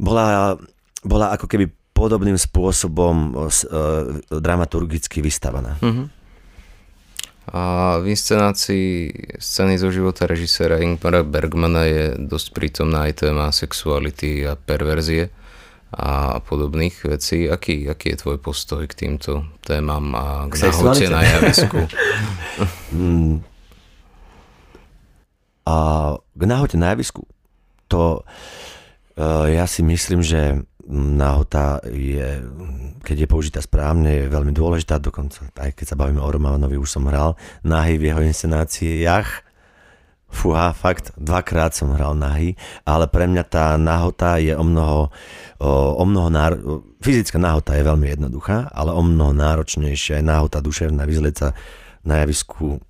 bola, 0.00 0.56
bola 1.04 1.34
ako 1.36 1.44
keby 1.50 1.81
podobným 2.02 2.34
spôsobom 2.34 3.38
uh, 3.38 3.46
dramaturgicky 4.26 5.22
vystavaná. 5.22 5.78
Uh-huh. 5.78 6.10
A 7.46 7.62
v 8.02 8.10
inscenácii 8.10 9.14
scény 9.38 9.78
zo 9.78 9.94
života 9.94 10.26
režiséra 10.26 10.82
Ingmara 10.82 11.22
Bergmana 11.22 11.86
je 11.86 12.04
dosť 12.18 12.46
prítomná 12.54 13.06
aj 13.06 13.26
téma 13.26 13.54
sexuality 13.54 14.46
a 14.46 14.58
perverzie 14.58 15.30
a 15.94 16.42
podobných 16.42 17.06
vecí. 17.06 17.46
Aký, 17.46 17.86
aký 17.86 18.14
je 18.14 18.20
tvoj 18.26 18.38
postoj 18.42 18.82
k 18.90 18.94
týmto 18.94 19.46
témam 19.62 20.10
a 20.18 20.26
k 20.50 20.58
nahote 20.58 21.06
na 21.06 21.22
javisku? 21.22 21.78
Mm. 22.92 23.40
a 25.64 25.76
k 26.20 26.42
nahote 26.44 26.76
na 26.76 26.92
javisku 26.92 27.24
to 27.92 28.24
uh, 29.20 29.46
ja 29.52 29.68
si 29.68 29.84
myslím, 29.84 30.24
že 30.24 30.64
nahota 30.90 31.78
je, 31.86 32.42
keď 33.06 33.16
je 33.24 33.28
použitá 33.30 33.60
správne, 33.62 34.26
je 34.26 34.32
veľmi 34.32 34.50
dôležitá, 34.50 34.98
dokonca 34.98 35.46
aj 35.54 35.78
keď 35.78 35.94
sa 35.94 35.98
bavíme 35.98 36.18
o 36.18 36.30
Romanovi, 36.30 36.74
už 36.74 36.90
som 36.98 37.06
hral 37.06 37.38
nahy 37.62 37.98
v 37.98 38.10
jeho 38.10 38.22
inscenáciách, 38.22 39.52
Fúha, 40.32 40.72
fakt, 40.72 41.12
dvakrát 41.20 41.76
som 41.76 41.92
hral 41.92 42.16
nahy, 42.16 42.56
ale 42.88 43.04
pre 43.04 43.28
mňa 43.28 43.44
tá 43.52 43.76
nahota 43.76 44.40
je 44.40 44.56
o 44.56 44.64
mnoho, 44.64 45.12
o, 45.60 45.70
o 46.00 46.04
mnoho 46.08 46.32
náro... 46.32 46.56
fyzická 47.04 47.36
nahota 47.36 47.76
je 47.76 47.84
veľmi 47.84 48.16
jednoduchá, 48.16 48.72
ale 48.72 48.96
o 48.96 49.04
mnoho 49.04 49.36
náročnejšia 49.36 50.18
je 50.18 50.24
nahota 50.24 50.64
duševná, 50.64 51.04
vyzlieť 51.04 51.36
sa 51.36 51.48
na 52.08 52.24
javisku 52.24 52.80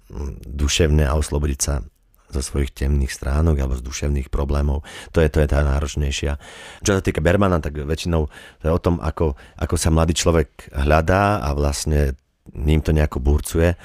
duševne 0.46 1.02
a 1.02 1.18
oslobodiť 1.18 1.58
sa 1.58 1.82
zo 2.32 2.40
svojich 2.40 2.72
temných 2.72 3.12
stránok 3.12 3.60
alebo 3.60 3.76
z 3.76 3.84
duševných 3.84 4.32
problémov. 4.32 4.82
To 5.12 5.20
je, 5.20 5.28
to 5.28 5.44
je 5.44 5.48
tá 5.48 5.60
náročnejšia. 5.60 6.40
Čo 6.80 6.98
sa 6.98 7.04
týka 7.04 7.20
Bermana, 7.20 7.60
tak 7.60 7.76
väčšinou 7.76 8.26
to 8.60 8.64
je 8.64 8.72
o 8.72 8.80
tom, 8.80 8.98
ako, 8.98 9.36
ako 9.60 9.74
sa 9.76 9.92
mladý 9.92 10.16
človek 10.16 10.72
hľadá 10.72 11.44
a 11.44 11.52
vlastne 11.52 12.16
ním 12.56 12.80
to 12.80 12.96
nejako 12.96 13.20
burcuje. 13.20 13.76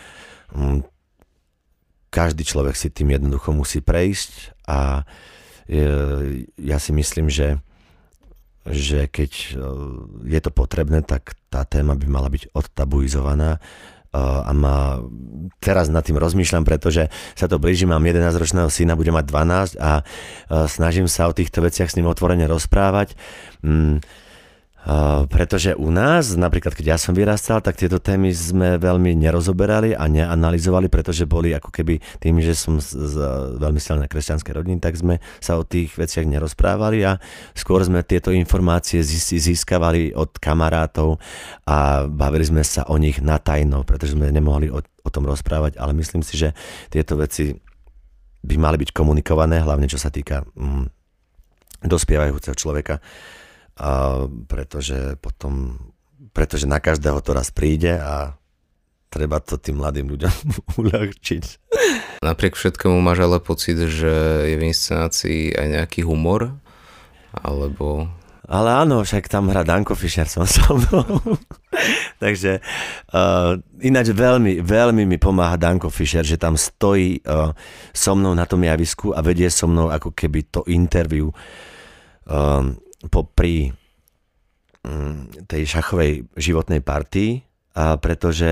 Mm, 0.55 0.87
každý 2.07 2.47
človek 2.47 2.73
si 2.73 2.87
tým 2.89 3.13
jednoducho 3.13 3.51
musí 3.51 3.83
prejsť 3.83 4.55
a 4.65 5.03
ja 6.55 6.77
si 6.79 6.95
myslím, 6.95 7.27
že 7.27 7.59
že 8.67 9.07
keď 9.07 9.31
e, 9.31 9.49
je 10.27 10.39
to 10.43 10.51
potrebné, 10.51 10.99
tak 10.99 11.39
tá 11.47 11.63
téma 11.63 11.95
by 11.95 12.07
mala 12.07 12.27
byť 12.27 12.51
odtabuizovaná 12.51 13.63
a 14.43 14.51
ma, 14.53 15.01
teraz 15.61 15.87
nad 15.87 16.03
tým 16.03 16.17
rozmýšľam, 16.17 16.63
pretože 16.65 17.09
sa 17.37 17.45
to 17.45 17.61
blíži, 17.61 17.85
mám 17.85 18.03
11-ročného 18.03 18.69
syna, 18.69 18.97
bude 18.97 19.13
mať 19.13 19.25
12 19.29 19.77
a 19.81 19.91
snažím 20.67 21.07
sa 21.09 21.29
o 21.29 21.35
týchto 21.35 21.63
veciach 21.63 21.89
s 21.89 21.95
ním 21.97 22.09
otvorene 22.09 22.45
rozprávať. 22.49 23.15
Mm, 23.61 24.01
pretože 25.27 25.75
u 25.75 25.91
nás, 25.91 26.39
napríklad 26.39 26.71
keď 26.71 26.95
ja 26.95 26.97
som 26.97 27.11
vyrastal, 27.11 27.59
tak 27.59 27.75
tieto 27.75 27.99
témy 27.99 28.31
sme 28.31 28.79
veľmi 28.79 29.19
nerozoberali 29.19 29.91
a 29.91 30.07
neanalizovali, 30.07 30.87
pretože 30.87 31.27
boli 31.27 31.51
ako 31.51 31.75
keby 31.75 31.99
tým, 32.23 32.39
že 32.39 32.55
som 32.55 32.79
z, 32.79 32.95
z 32.95 33.15
veľmi 33.59 33.83
silnej 33.83 34.07
kresťanskej 34.07 34.53
rodiny, 34.55 34.79
tak 34.79 34.95
sme 34.95 35.19
sa 35.43 35.59
o 35.59 35.67
tých 35.67 35.91
veciach 35.99 36.23
nerozprávali 36.23 37.03
a 37.03 37.19
skôr 37.51 37.83
sme 37.83 37.99
tieto 38.07 38.31
informácie 38.31 39.03
získavali 39.03 40.15
od 40.15 40.39
kamarátov 40.39 41.19
a 41.67 42.07
bavili 42.07 42.47
sme 42.47 42.63
sa 42.63 42.87
o 42.87 42.95
nich 42.95 43.19
na 43.19 43.43
tajno, 43.43 43.83
pretože 43.83 44.15
sme 44.15 44.31
nemohli 44.31 44.71
o, 44.71 44.79
o 44.79 45.09
tom 45.11 45.27
rozprávať, 45.27 45.75
ale 45.83 45.99
myslím 45.99 46.23
si, 46.23 46.39
že 46.39 46.55
tieto 46.87 47.19
veci 47.19 47.51
by 48.39 48.55
mali 48.55 48.79
byť 48.79 48.95
komunikované, 48.95 49.59
hlavne 49.59 49.91
čo 49.91 49.99
sa 49.99 50.07
týka 50.07 50.47
mm, 50.55 50.85
dospievajúceho 51.83 52.55
človeka 52.55 53.03
a 53.77 54.25
pretože 54.49 55.15
potom, 55.21 55.77
pretože 56.33 56.65
na 56.65 56.81
každého 56.81 57.21
to 57.21 57.31
raz 57.37 57.53
príde 57.53 57.93
a 57.93 58.33
treba 59.07 59.39
to 59.39 59.55
tým 59.55 59.79
mladým 59.79 60.09
ľuďom 60.11 60.35
uľahčiť. 60.81 61.43
Napriek 62.25 62.57
všetkému 62.57 62.97
máš 62.99 63.23
ale 63.23 63.37
pocit, 63.37 63.77
že 63.77 64.13
je 64.49 64.55
v 64.57 64.67
inscenácii 64.67 65.53
aj 65.53 65.67
nejaký 65.79 66.01
humor? 66.03 66.57
Alebo... 67.37 68.09
Ale 68.47 68.71
áno, 68.71 69.03
však 69.03 69.27
tam 69.27 69.51
hrá 69.51 69.67
Danko 69.67 69.91
Fischer 69.91 70.23
som 70.23 70.47
so 70.47 70.79
mnou. 70.79 71.35
Takže 72.23 72.63
uh, 73.11 73.59
ináč 73.83 74.15
veľmi, 74.15 74.63
veľmi 74.63 75.03
mi 75.03 75.19
pomáha 75.19 75.59
Danko 75.59 75.91
Fischer, 75.91 76.23
že 76.23 76.39
tam 76.39 76.55
stojí 76.55 77.21
uh, 77.27 77.51
so 77.91 78.15
mnou 78.15 78.31
na 78.33 78.47
tom 78.47 78.63
javisku 78.63 79.11
a 79.11 79.19
vedie 79.19 79.51
so 79.51 79.67
mnou 79.67 79.91
ako 79.91 80.15
keby 80.15 80.47
to 80.47 80.63
interview. 80.71 81.27
Uh, 82.23 82.71
popri 83.05 83.69
mm, 84.81 85.45
tej 85.45 85.63
šachovej 85.69 86.25
životnej 86.33 86.81
partii, 86.81 87.45
a 87.77 87.93
pretože 88.01 88.49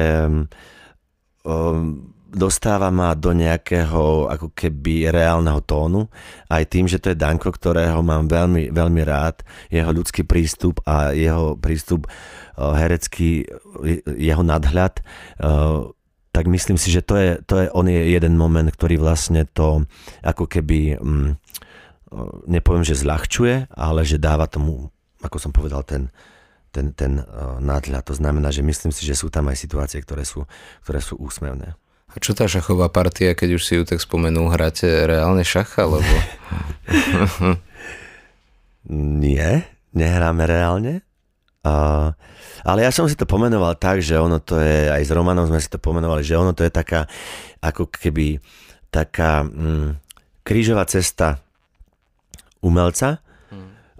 um, 1.41 2.13
dostáva 2.29 2.93
ma 2.93 3.17
do 3.17 3.33
nejakého 3.33 4.29
ako 4.29 4.53
keby 4.53 5.09
reálneho 5.09 5.63
tónu, 5.65 6.05
aj 6.51 6.63
tým, 6.69 6.85
že 6.85 7.01
to 7.01 7.09
je 7.09 7.17
Danko, 7.17 7.49
ktorého 7.49 8.05
mám 8.05 8.29
veľmi, 8.29 8.69
veľmi 8.69 9.01
rád, 9.01 9.41
jeho 9.73 9.89
ľudský 9.89 10.27
prístup 10.27 10.83
a 10.85 11.15
jeho 11.15 11.57
prístup 11.57 12.05
uh, 12.05 12.75
herecký, 12.77 13.49
jeho 14.05 14.43
nadhľad, 14.45 15.01
uh, 15.41 15.89
tak 16.35 16.51
myslím 16.51 16.75
si, 16.75 16.91
že 16.91 16.99
to 16.99 17.15
je, 17.15 17.39
to 17.47 17.63
je, 17.63 17.65
on 17.71 17.87
je 17.87 18.11
jeden 18.11 18.35
moment, 18.35 18.67
ktorý 18.67 18.99
vlastne 18.99 19.47
to 19.55 19.87
ako 20.19 20.51
keby 20.51 20.99
um, 20.99 21.39
nepoviem, 22.45 22.85
že 22.85 22.99
zľahčuje, 22.99 23.73
ale 23.73 24.01
že 24.05 24.21
dáva 24.21 24.45
tomu, 24.45 24.93
ako 25.21 25.37
som 25.41 25.51
povedal, 25.51 25.81
ten, 25.83 26.13
ten, 26.69 26.93
ten 26.93 27.23
nadhľad. 27.59 28.05
To 28.07 28.15
znamená, 28.15 28.51
že 28.53 28.61
myslím 28.61 28.91
si, 28.93 29.07
že 29.07 29.17
sú 29.17 29.31
tam 29.31 29.49
aj 29.49 29.57
situácie, 29.57 29.99
ktoré 30.03 30.23
sú, 30.27 30.45
ktoré 30.85 30.99
sú 31.01 31.17
úsmevné. 31.17 31.73
A 32.15 32.15
čo 32.23 32.31
tá 32.31 32.47
šachová 32.47 32.87
partia, 32.87 33.35
keď 33.35 33.59
už 33.59 33.63
si 33.65 33.73
ju 33.75 33.83
tak 33.83 33.99
spomenul, 33.99 34.47
hráte 34.47 34.87
reálne 34.87 35.43
šach, 35.43 35.75
alebo? 35.81 36.07
Nie, 39.25 39.67
nehráme 39.91 40.45
reálne. 40.47 41.03
Uh, 41.65 42.13
ale 42.61 42.85
ja 42.85 42.93
som 42.93 43.09
si 43.09 43.17
to 43.17 43.25
pomenoval 43.25 43.73
tak, 43.73 44.05
že 44.05 44.21
ono 44.21 44.37
to 44.37 44.61
je, 44.61 44.93
aj 44.93 45.01
s 45.01 45.11
Romanom 45.11 45.49
sme 45.49 45.57
si 45.57 45.65
to 45.65 45.81
pomenovali, 45.81 46.21
že 46.21 46.37
ono 46.37 46.53
to 46.53 46.61
je 46.61 46.69
taká, 46.69 47.09
ako 47.57 47.89
keby 47.89 48.37
taká 48.93 49.41
mm, 49.43 49.97
krížová 50.45 50.85
cesta 50.85 51.44
umelca, 52.65 53.21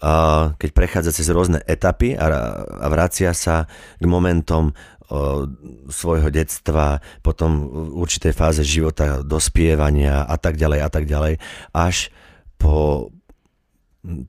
a 0.06 0.52
keď 0.60 0.70
prechádza 0.76 1.16
cez 1.16 1.32
rôzne 1.32 1.64
etapy 1.64 2.20
a, 2.20 2.28
a 2.68 2.88
vracia 2.92 3.32
sa 3.32 3.64
k 3.96 4.04
momentom 4.04 4.70
o, 4.70 5.48
svojho 5.88 6.28
detstva, 6.28 7.00
potom 7.24 7.64
v 7.64 8.04
určitej 8.04 8.36
fáze 8.36 8.62
života, 8.68 9.24
dospievania 9.24 10.28
a 10.28 10.36
tak 10.36 10.60
ďalej 10.60 10.80
a 10.84 10.90
tak 10.92 11.08
ďalej, 11.08 11.40
až 11.72 12.12
po, 12.60 13.08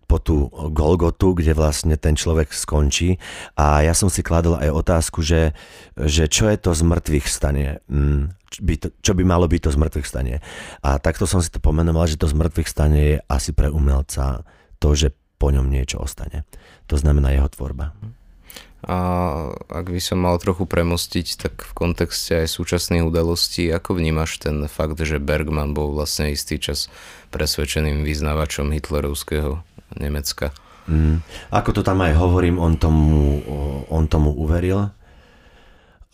po 0.09 0.17
tú 0.19 0.49
Golgotu, 0.73 1.37
kde 1.37 1.53
vlastne 1.53 2.01
ten 2.01 2.17
človek 2.17 2.53
skončí. 2.53 3.21
A 3.57 3.85
ja 3.85 3.93
som 3.93 4.09
si 4.09 4.25
kladol 4.25 4.57
aj 4.57 4.73
otázku, 4.73 5.21
že, 5.21 5.53
že 5.95 6.27
čo 6.27 6.49
je 6.49 6.57
to 6.57 6.73
z 6.73 6.83
mŕtvych 6.83 7.27
stanie? 7.29 7.85
Mm, 7.87 8.33
by 8.63 8.75
to, 8.81 8.89
čo 9.05 9.13
by 9.13 9.23
malo 9.23 9.45
byť 9.45 9.61
to 9.69 9.71
z 9.75 9.81
mŕtvych 9.81 10.09
stanie? 10.09 10.37
A 10.81 10.97
takto 10.97 11.29
som 11.29 11.45
si 11.45 11.53
to 11.53 11.61
pomenoval, 11.61 12.09
že 12.09 12.17
to 12.21 12.29
z 12.29 12.37
mŕtvych 12.37 12.69
stanie 12.69 13.03
je 13.05 13.17
asi 13.29 13.53
pre 13.53 13.69
umelca 13.69 14.47
to, 14.81 14.97
že 14.97 15.13
po 15.37 15.53
ňom 15.53 15.69
niečo 15.69 16.01
ostane. 16.01 16.49
To 16.89 16.97
znamená 16.97 17.37
jeho 17.37 17.49
tvorba. 17.53 17.93
A 18.87 18.97
ak 19.67 19.91
by 19.91 19.99
som 19.99 20.23
mal 20.23 20.39
trochu 20.39 20.63
premostiť, 20.63 21.27
tak 21.43 21.55
v 21.67 21.73
kontexte 21.75 22.47
aj 22.47 22.55
súčasných 22.55 23.03
udalostí, 23.03 23.67
ako 23.67 23.99
vnímaš 23.99 24.39
ten 24.39 24.63
fakt, 24.71 25.03
že 25.03 25.19
Bergman 25.19 25.75
bol 25.75 25.91
vlastne 25.91 26.31
istý 26.31 26.63
čas 26.63 26.87
presvedčeným 27.35 28.07
vyznávačom 28.07 28.71
hitlerovského 28.71 29.66
Nemecka? 29.95 30.51
Mm. 30.91 31.23
Ako 31.55 31.71
to 31.75 31.83
tam 31.87 32.03
aj 32.03 32.15
hovorím, 32.19 32.59
on 32.59 32.79
tomu, 32.79 33.43
on 33.91 34.07
tomu 34.07 34.35
uveril 34.35 34.91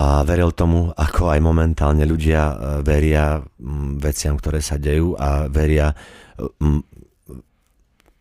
a 0.00 0.08
veril 0.24 0.50
tomu, 0.52 0.92
ako 0.92 1.32
aj 1.32 1.40
momentálne 1.44 2.02
ľudia 2.08 2.40
e, 2.48 2.54
veria 2.80 3.38
veciam, 4.00 4.34
ktoré 4.34 4.64
sa 4.64 4.80
dejú 4.80 5.14
a 5.14 5.46
veria 5.46 5.92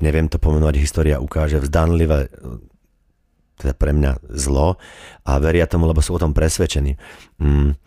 neviem 0.02 0.28
to 0.28 0.42
pomenovať, 0.42 0.76
história 0.82 1.22
ukáže, 1.22 1.62
vzdanlivé 1.62 2.28
teda 3.62 3.78
pre 3.78 3.94
mňa 3.94 4.34
zlo 4.34 4.82
a 5.22 5.38
veria 5.38 5.70
tomu, 5.70 5.86
lebo 5.86 6.02
sú 6.02 6.18
o 6.18 6.22
tom 6.22 6.34
presvedčení. 6.34 6.98
Mm, 7.38 7.78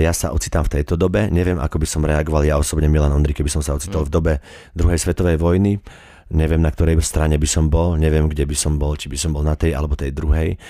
ja 0.00 0.12
sa 0.12 0.36
ocitám 0.36 0.68
v 0.68 0.80
tejto 0.80 1.00
dobe, 1.00 1.32
neviem, 1.32 1.56
ako 1.56 1.80
by 1.80 1.86
som 1.88 2.04
reagoval 2.04 2.44
ja 2.44 2.60
osobne 2.60 2.92
Milan 2.92 3.12
Ondry, 3.12 3.32
keby 3.32 3.48
som 3.48 3.64
sa 3.64 3.72
ocitol 3.72 4.04
v 4.04 4.12
dobe 4.12 4.32
druhej 4.76 5.00
svetovej 5.00 5.40
vojny, 5.40 5.80
neviem, 6.28 6.60
na 6.60 6.72
ktorej 6.72 7.00
strane 7.00 7.40
by 7.40 7.48
som 7.48 7.72
bol, 7.72 7.96
neviem, 7.96 8.28
kde 8.28 8.44
by 8.44 8.56
som 8.56 8.76
bol, 8.76 8.96
či 8.96 9.08
by 9.08 9.18
som 9.18 9.32
bol 9.32 9.44
na 9.44 9.56
tej 9.56 9.72
alebo 9.72 9.96
tej 9.96 10.12
druhej. 10.12 10.60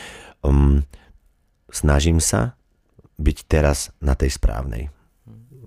Um, 0.43 0.87
snažím 1.69 2.23
sa 2.23 2.55
byť 3.19 3.39
teraz 3.51 3.91
na 3.99 4.15
tej 4.15 4.39
správnej. 4.39 4.95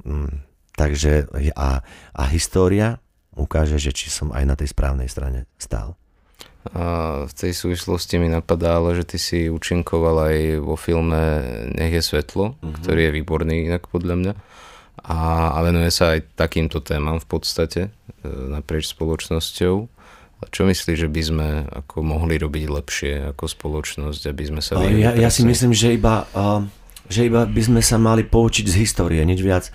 Um, 0.08 0.48
takže 0.80 1.28
a, 1.54 1.84
a 2.16 2.24
história 2.32 3.04
ukáže, 3.36 3.80
že 3.80 3.92
či 3.92 4.08
som 4.08 4.32
aj 4.32 4.44
na 4.48 4.56
tej 4.56 4.72
správnej 4.72 5.12
strane 5.12 5.48
stál. 5.60 6.00
A 6.72 7.26
v 7.26 7.34
tej 7.34 7.58
súvislosti 7.58 8.22
mi 8.22 8.30
napadá, 8.30 8.78
ale 8.78 8.94
že 8.94 9.06
ty 9.06 9.18
si 9.18 9.50
účinkoval 9.50 10.30
aj 10.30 10.38
vo 10.62 10.78
filme 10.78 11.42
Nech 11.74 11.90
je 11.90 12.04
svetlo, 12.06 12.54
mm-hmm. 12.54 12.74
ktorý 12.86 13.00
je 13.10 13.16
výborný 13.18 13.56
inak 13.66 13.90
podľa 13.90 14.16
mňa. 14.22 14.34
A, 15.00 15.52
a 15.56 15.58
venuje 15.64 15.90
sa 15.90 16.14
aj 16.18 16.36
takýmto 16.36 16.84
témam 16.84 17.18
v 17.18 17.28
podstate 17.28 17.82
e, 17.88 17.90
naprieč 18.28 18.92
spoločnosťou. 18.92 19.76
A 20.42 20.44
čo 20.50 20.66
myslíš, 20.66 21.06
že 21.06 21.10
by 21.10 21.22
sme 21.22 21.48
ako 21.70 22.02
mohli 22.02 22.42
robiť 22.42 22.66
lepšie 22.66 23.14
ako 23.34 23.46
spoločnosť, 23.46 24.22
aby 24.26 24.44
sme 24.50 24.62
sa? 24.62 24.82
Ja, 24.90 25.14
ja 25.14 25.30
si 25.30 25.46
myslím, 25.46 25.70
že 25.70 25.94
iba, 25.94 26.26
že 27.06 27.30
iba 27.30 27.46
by 27.46 27.62
sme 27.62 27.82
sa 27.86 28.02
mali 28.02 28.26
poučiť 28.26 28.66
z 28.66 28.76
histórie, 28.82 29.22
nič 29.22 29.38
viac. 29.46 29.70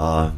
Uh, 0.00 0.32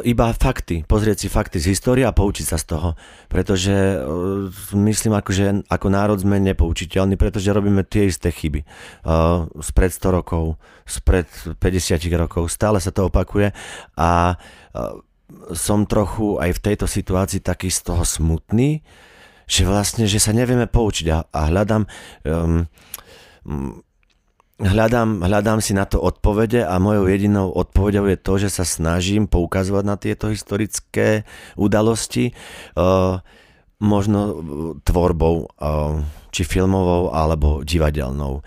iba 0.00 0.32
fakty, 0.32 0.88
pozrieť 0.88 1.16
si 1.24 1.28
fakty 1.28 1.60
z 1.60 1.76
histórie 1.76 2.04
a 2.08 2.16
poučiť 2.16 2.46
sa 2.48 2.56
z 2.56 2.64
toho. 2.72 2.88
Pretože 3.28 4.00
uh, 4.00 4.48
myslím, 4.72 5.12
ako, 5.12 5.30
že 5.34 5.44
ako 5.68 5.86
národ 5.92 6.16
sme 6.16 6.40
nepoučiteľní, 6.40 7.20
pretože 7.20 7.52
robíme 7.52 7.84
tie 7.84 8.08
isté 8.08 8.32
chyby. 8.32 8.64
Uh, 9.04 9.44
spred 9.60 9.92
100 9.92 10.16
rokov, 10.16 10.56
spred 10.88 11.28
50 11.60 12.00
rokov, 12.16 12.48
stále 12.48 12.80
sa 12.80 12.88
to 12.88 13.12
opakuje 13.12 13.52
a 14.00 14.40
som 15.52 15.84
trochu 15.84 16.40
aj 16.40 16.56
v 16.56 16.62
tejto 16.64 16.86
situácii 16.88 17.44
taký 17.44 17.68
z 17.68 17.92
toho 17.92 18.04
smutný, 18.04 18.80
že 19.48 19.64
vlastne, 19.64 20.04
že 20.08 20.20
sa 20.20 20.32
nevieme 20.32 20.68
poučiť 20.68 21.06
a, 21.12 21.18
a 21.28 21.40
hľadám 21.52 21.82
um, 22.24 22.64
hľadám, 24.58 25.22
hľadám 25.22 25.62
si 25.62 25.72
na 25.74 25.86
to 25.86 26.02
odpovede 26.02 26.66
a 26.66 26.76
mojou 26.82 27.06
jedinou 27.06 27.54
odpovedou 27.54 28.10
je 28.10 28.18
to, 28.18 28.34
že 28.42 28.50
sa 28.50 28.64
snažím 28.66 29.30
poukazovať 29.30 29.84
na 29.86 29.96
tieto 29.96 30.28
historické 30.28 31.22
udalosti, 31.54 32.34
uh, 32.74 33.22
možno 33.78 34.42
tvorbou, 34.82 35.46
uh, 35.46 36.02
či 36.28 36.44
filmovou, 36.44 37.10
alebo 37.10 37.64
divadelnou. 37.64 38.44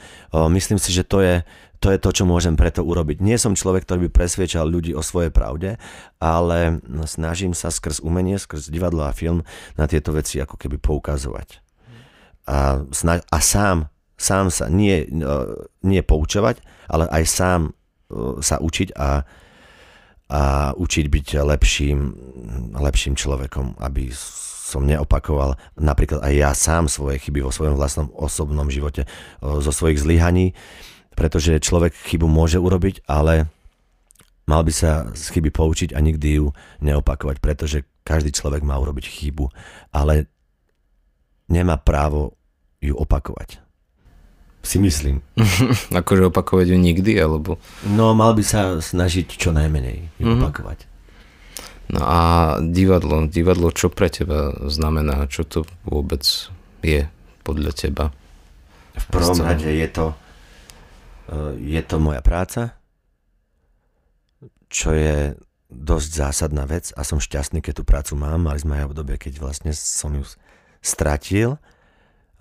Myslím 0.53 0.77
si, 0.77 0.93
že 0.93 1.01
to 1.01 1.19
je, 1.19 1.41
to 1.81 1.89
je 1.89 1.97
to, 1.97 2.13
čo 2.13 2.29
môžem 2.29 2.53
preto 2.53 2.85
urobiť. 2.85 3.19
Nie 3.25 3.41
som 3.41 3.57
človek, 3.57 3.89
ktorý 3.89 4.07
by 4.07 4.09
presviečal 4.13 4.69
ľudí 4.69 4.93
o 4.93 5.01
svojej 5.01 5.33
pravde, 5.33 5.81
ale 6.21 6.77
snažím 7.09 7.57
sa 7.57 7.73
skrz 7.73 8.05
umenie, 8.05 8.37
skrz 8.37 8.69
divadlo 8.69 9.01
a 9.01 9.17
film 9.17 9.41
na 9.81 9.89
tieto 9.89 10.13
veci 10.13 10.37
ako 10.37 10.61
keby 10.61 10.77
poukazovať. 10.77 11.57
A, 12.47 12.85
a 13.09 13.37
sám 13.41 13.90
sám 14.21 14.53
sa, 14.53 14.69
nie, 14.69 15.09
nie 15.81 16.01
poučovať, 16.05 16.61
ale 16.85 17.09
aj 17.09 17.23
sám 17.25 17.61
sa 18.43 18.61
učiť 18.61 18.93
a, 18.93 19.25
a 20.29 20.41
učiť 20.77 21.05
byť 21.09 21.27
lepším, 21.41 21.99
lepším 22.77 23.17
človekom, 23.17 23.81
aby 23.81 24.13
som 24.71 24.87
neopakoval 24.87 25.59
napríklad 25.75 26.23
aj 26.23 26.33
ja 26.37 26.51
sám 26.55 26.87
svoje 26.87 27.19
chyby 27.19 27.43
vo 27.43 27.51
svojom 27.51 27.75
vlastnom 27.75 28.07
osobnom 28.15 28.71
živote, 28.71 29.03
zo 29.41 29.71
svojich 29.71 29.99
zlyhaní, 29.99 30.55
pretože 31.11 31.59
človek 31.59 31.91
chybu 31.91 32.29
môže 32.29 32.55
urobiť, 32.55 33.03
ale 33.09 33.51
mal 34.47 34.63
by 34.63 34.71
sa 34.71 35.11
z 35.11 35.27
chyby 35.35 35.51
poučiť 35.51 35.89
a 35.91 35.99
nikdy 35.99 36.39
ju 36.39 36.55
neopakovať, 36.79 37.43
pretože 37.43 37.83
každý 38.07 38.31
človek 38.31 38.63
má 38.63 38.79
urobiť 38.79 39.05
chybu, 39.07 39.51
ale 39.91 40.31
nemá 41.51 41.75
právo 41.75 42.39
ju 42.79 42.95
opakovať. 42.95 43.59
Si 44.61 44.77
myslím. 44.77 45.25
akože 46.01 46.29
opakovať 46.29 46.69
ju 46.69 46.77
nikdy, 46.77 47.17
alebo? 47.17 47.57
No, 47.89 48.13
mal 48.13 48.37
by 48.37 48.43
sa 48.45 48.77
snažiť 48.77 49.25
čo 49.33 49.49
najmenej 49.49 50.21
mm-hmm. 50.21 50.37
opakovať. 50.37 50.79
No 51.91 52.01
a 52.07 52.19
divadlo, 52.63 53.27
divadlo 53.27 53.73
čo 53.75 53.91
pre 53.91 54.07
teba 54.07 54.55
znamená? 54.69 55.27
Čo 55.27 55.43
to 55.43 55.59
vôbec 55.83 56.23
je 56.85 57.09
podľa 57.43 57.71
teba? 57.75 58.05
V 58.95 59.05
prvom 59.11 59.39
rade 59.43 59.67
je 59.67 59.89
to, 59.91 60.15
eh, 61.33 61.51
je 61.57 61.81
to 61.83 61.95
moja 61.99 62.23
práca, 62.23 62.79
čo 64.71 64.95
je 64.95 65.35
dosť 65.71 66.09
zásadná 66.11 66.63
vec 66.67 66.91
a 66.95 67.03
som 67.03 67.19
šťastný, 67.19 67.63
keď 67.63 67.81
tú 67.81 67.83
prácu 67.83 68.13
mám. 68.19 68.43
Mali 68.43 68.59
sme 68.59 68.79
aj 68.79 68.91
obdobie, 68.91 69.15
keď 69.19 69.39
vlastne 69.39 69.71
som 69.75 70.15
ju 70.15 70.23
stratil, 70.83 71.59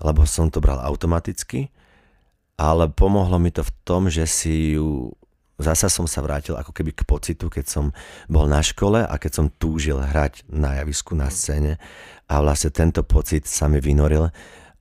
lebo 0.03 0.27
som 0.27 0.51
to 0.51 0.59
bral 0.59 0.79
automaticky, 0.83 1.71
ale 2.61 2.93
pomohlo 2.93 3.41
mi 3.41 3.49
to 3.49 3.65
v 3.65 3.73
tom, 3.89 4.13
že 4.13 4.29
si 4.29 4.77
ju 4.77 5.09
zasa 5.61 5.93
som 5.93 6.09
sa 6.09 6.25
vrátil 6.25 6.57
ako 6.57 6.73
keby 6.73 6.93
k 6.93 7.05
pocitu, 7.05 7.53
keď 7.53 7.65
som 7.69 7.85
bol 8.29 8.49
na 8.49 8.65
škole 8.65 9.01
a 9.01 9.15
keď 9.21 9.33
som 9.33 9.47
túžil 9.53 10.01
hrať 10.01 10.49
na 10.49 10.81
javisku, 10.81 11.13
na 11.13 11.29
scéne 11.29 11.77
a 12.29 12.41
vlastne 12.41 12.73
tento 12.73 13.05
pocit 13.05 13.45
sa 13.45 13.69
mi 13.69 13.81
vynoril 13.81 14.33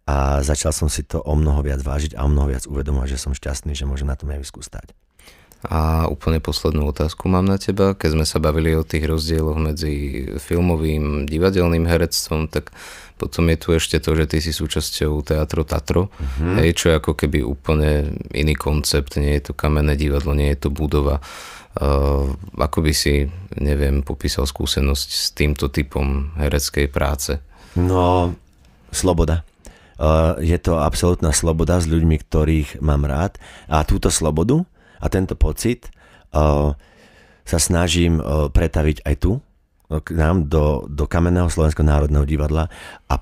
a 0.07 0.41
začal 0.41 0.71
som 0.71 0.87
si 0.87 1.05
to 1.05 1.19
o 1.21 1.35
mnoho 1.35 1.61
viac 1.61 1.83
vážiť 1.83 2.15
a 2.15 2.25
o 2.25 2.31
mnoho 2.31 2.55
viac 2.55 2.63
uvedomovať, 2.65 3.15
že 3.15 3.21
som 3.21 3.35
šťastný, 3.35 3.75
že 3.75 3.85
môžem 3.85 4.07
na 4.07 4.15
tom 4.15 4.31
javisku 4.31 4.63
stať. 4.63 4.95
A 5.67 6.07
úplne 6.07 6.39
poslednú 6.39 6.87
otázku 6.87 7.27
mám 7.27 7.43
na 7.43 7.59
teba. 7.59 7.91
Keď 7.91 8.15
sme 8.15 8.23
sa 8.23 8.39
bavili 8.39 8.71
o 8.79 8.87
tých 8.87 9.03
rozdieloch 9.03 9.59
medzi 9.59 10.23
filmovým, 10.39 11.27
divadelným 11.27 11.83
herectvom, 11.83 12.47
tak 12.47 12.71
potom 13.19 13.51
je 13.51 13.57
tu 13.59 13.75
ešte 13.75 13.99
to, 13.99 14.15
že 14.15 14.31
ty 14.31 14.39
si 14.39 14.55
súčasťou 14.55 15.19
Teatro 15.27 15.67
Tatro, 15.67 16.07
mm-hmm. 16.07 16.55
hej, 16.63 16.71
čo 16.71 16.85
je 16.87 17.03
ako 17.03 17.11
keby 17.19 17.43
úplne 17.43 18.15
iný 18.31 18.55
koncept, 18.55 19.19
nie 19.19 19.35
je 19.35 19.51
to 19.51 19.53
kamenné 19.59 19.99
divadlo, 19.99 20.31
nie 20.31 20.47
je 20.55 20.63
to 20.63 20.69
budova. 20.71 21.19
Uh, 21.75 22.31
ako 22.55 22.79
by 22.79 22.95
si, 22.95 23.27
neviem, 23.59 24.07
popísal 24.07 24.47
skúsenosť 24.47 25.09
s 25.11 25.35
týmto 25.35 25.67
typom 25.67 26.31
hereckej 26.39 26.87
práce? 26.87 27.43
No, 27.75 28.31
sloboda. 28.95 29.43
Je 30.39 30.55
to 30.63 30.79
absolútna 30.79 31.35
sloboda 31.35 31.83
s 31.83 31.91
ľuďmi, 31.91 32.23
ktorých 32.23 32.79
mám 32.79 33.03
rád. 33.03 33.35
A 33.67 33.83
túto 33.83 34.07
slobodu 34.07 34.63
a 34.99 35.05
tento 35.07 35.33
pocit 35.39 35.89
uh, 36.35 36.75
sa 37.47 37.59
snažím 37.59 38.19
uh, 38.19 38.51
pretaviť 38.53 39.07
aj 39.07 39.15
tu, 39.19 39.39
k 39.89 40.09
nám, 40.13 40.45
do, 40.45 40.85
do 40.85 41.09
Kamenného 41.09 41.49
Slovenského 41.49 41.81
národného 41.81 42.21
divadla. 42.21 42.69
A 43.09 43.17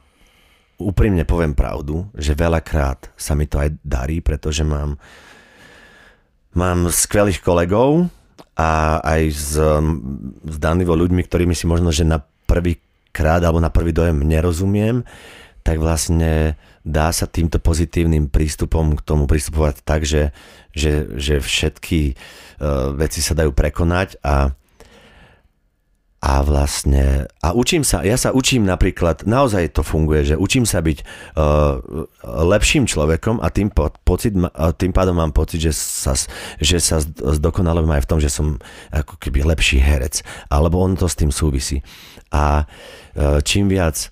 úprimne 0.75 1.23
poviem 1.23 1.55
pravdu, 1.55 2.11
že 2.11 2.35
veľakrát 2.35 3.07
sa 3.15 3.33
mi 3.39 3.47
to 3.47 3.63
aj 3.63 3.79
darí, 3.87 4.19
pretože 4.19 4.67
mám, 4.67 4.99
mám 6.51 6.91
skvelých 6.91 7.39
kolegov 7.39 8.11
a 8.59 8.99
aj 8.99 9.21
s, 9.31 9.55
s 10.43 10.55
Danivo 10.59 10.93
ľuďmi, 10.99 11.23
ktorými 11.23 11.55
si 11.55 11.63
možno, 11.65 11.95
že 11.95 12.03
na 12.03 12.19
prvý 12.19 12.77
krát 13.15 13.41
alebo 13.41 13.63
na 13.63 13.71
prvý 13.71 13.95
dojem 13.95 14.21
nerozumiem, 14.21 15.07
tak 15.63 15.79
vlastne 15.79 16.59
dá 16.87 17.11
sa 17.11 17.27
týmto 17.27 17.59
pozitívnym 17.59 18.31
prístupom 18.31 18.95
k 18.95 19.03
tomu 19.03 19.27
pristupovať 19.27 19.83
tak, 19.83 20.07
že, 20.07 20.31
že, 20.71 21.19
že 21.19 21.43
všetky 21.43 22.15
uh, 22.15 22.95
veci 22.95 23.19
sa 23.19 23.35
dajú 23.35 23.51
prekonať 23.51 24.23
a 24.23 24.55
a 26.17 26.41
vlastne, 26.41 27.29
a 27.45 27.53
učím 27.53 27.85
sa, 27.85 28.01
ja 28.01 28.17
sa 28.17 28.33
učím 28.33 28.65
napríklad, 28.65 29.29
naozaj 29.29 29.69
to 29.69 29.85
funguje, 29.85 30.33
že 30.33 30.35
učím 30.35 30.65
sa 30.65 30.81
byť 30.81 31.05
uh, 31.05 31.77
lepším 32.25 32.89
človekom 32.89 33.37
a 33.37 33.53
tým, 33.53 33.69
po, 33.69 33.93
pocit, 34.01 34.33
uh, 34.33 34.73
tým 34.73 34.89
pádom 34.97 35.13
mám 35.13 35.29
pocit, 35.29 35.61
že 35.61 35.77
sa, 35.77 36.17
že 36.57 36.81
sa 36.81 37.05
zdokonalujem 37.05 37.93
aj 37.93 38.03
v 38.03 38.09
tom, 38.09 38.17
že 38.17 38.33
som 38.33 38.57
ako 38.89 39.13
keby 39.21 39.45
lepší 39.45 39.77
herec, 39.77 40.25
alebo 40.49 40.81
on 40.81 40.97
to 40.97 41.05
s 41.05 41.13
tým 41.13 41.29
súvisí. 41.29 41.85
A 42.33 42.65
uh, 42.65 43.37
čím 43.45 43.69
viac 43.69 44.09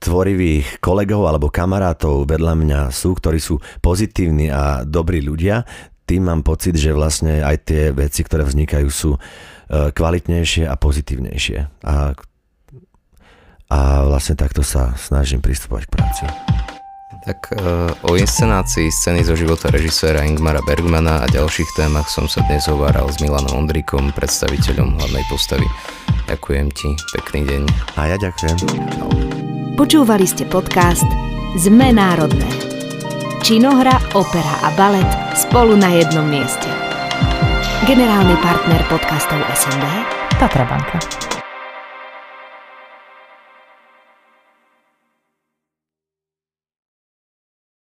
tvorivých 0.00 0.80
kolegov 0.80 1.28
alebo 1.28 1.52
kamarátov 1.52 2.24
vedľa 2.24 2.54
mňa 2.56 2.80
sú, 2.88 3.12
ktorí 3.12 3.36
sú 3.36 3.60
pozitívni 3.84 4.48
a 4.48 4.88
dobrí 4.88 5.20
ľudia, 5.20 5.68
tým 6.08 6.32
mám 6.32 6.40
pocit, 6.40 6.80
že 6.80 6.96
vlastne 6.96 7.44
aj 7.44 7.56
tie 7.68 7.82
veci, 7.92 8.24
ktoré 8.24 8.48
vznikajú, 8.48 8.88
sú 8.88 9.20
uh, 9.20 9.20
kvalitnejšie 9.92 10.64
a 10.64 10.74
pozitívnejšie. 10.80 11.84
A, 11.84 12.16
a 13.68 13.78
vlastne 14.08 14.32
takto 14.32 14.64
sa 14.64 14.96
snažím 14.96 15.44
pristupovať 15.44 15.84
k 15.84 15.92
práci. 15.92 16.24
Tak 17.28 17.52
uh, 17.52 18.08
o 18.08 18.16
inscenácii 18.16 18.88
scény 18.88 19.20
zo 19.20 19.36
života 19.36 19.68
režiséra 19.68 20.24
Ingmara 20.24 20.64
Bergmana 20.64 21.20
a 21.20 21.28
ďalších 21.28 21.76
témach 21.76 22.08
som 22.08 22.24
sa 22.24 22.40
dnes 22.48 22.64
hováral 22.72 23.04
s 23.12 23.20
Milanom 23.20 23.52
Ondrikom, 23.52 24.16
predstaviteľom 24.16 24.96
hlavnej 24.96 25.20
postavy. 25.28 25.68
Ďakujem 26.24 26.72
ti, 26.72 26.88
pekný 27.12 27.44
deň. 27.44 27.62
A 28.00 28.08
ja 28.08 28.16
ďakujem. 28.16 28.56
Čau. 28.96 29.12
Počúvali 29.76 30.24
ste 30.24 30.48
podcast 30.48 31.04
Zme 31.60 31.92
národné. 31.92 32.48
Činohra, 33.44 34.00
opera 34.16 34.64
a 34.64 34.72
balet 34.72 35.12
spolu 35.36 35.76
na 35.76 35.92
jednom 36.00 36.24
mieste. 36.24 36.72
Generálny 37.84 38.40
partner 38.40 38.80
podcastov 38.88 39.44
SND 39.52 39.84
Tatra 40.40 40.64
Banka. 40.64 40.96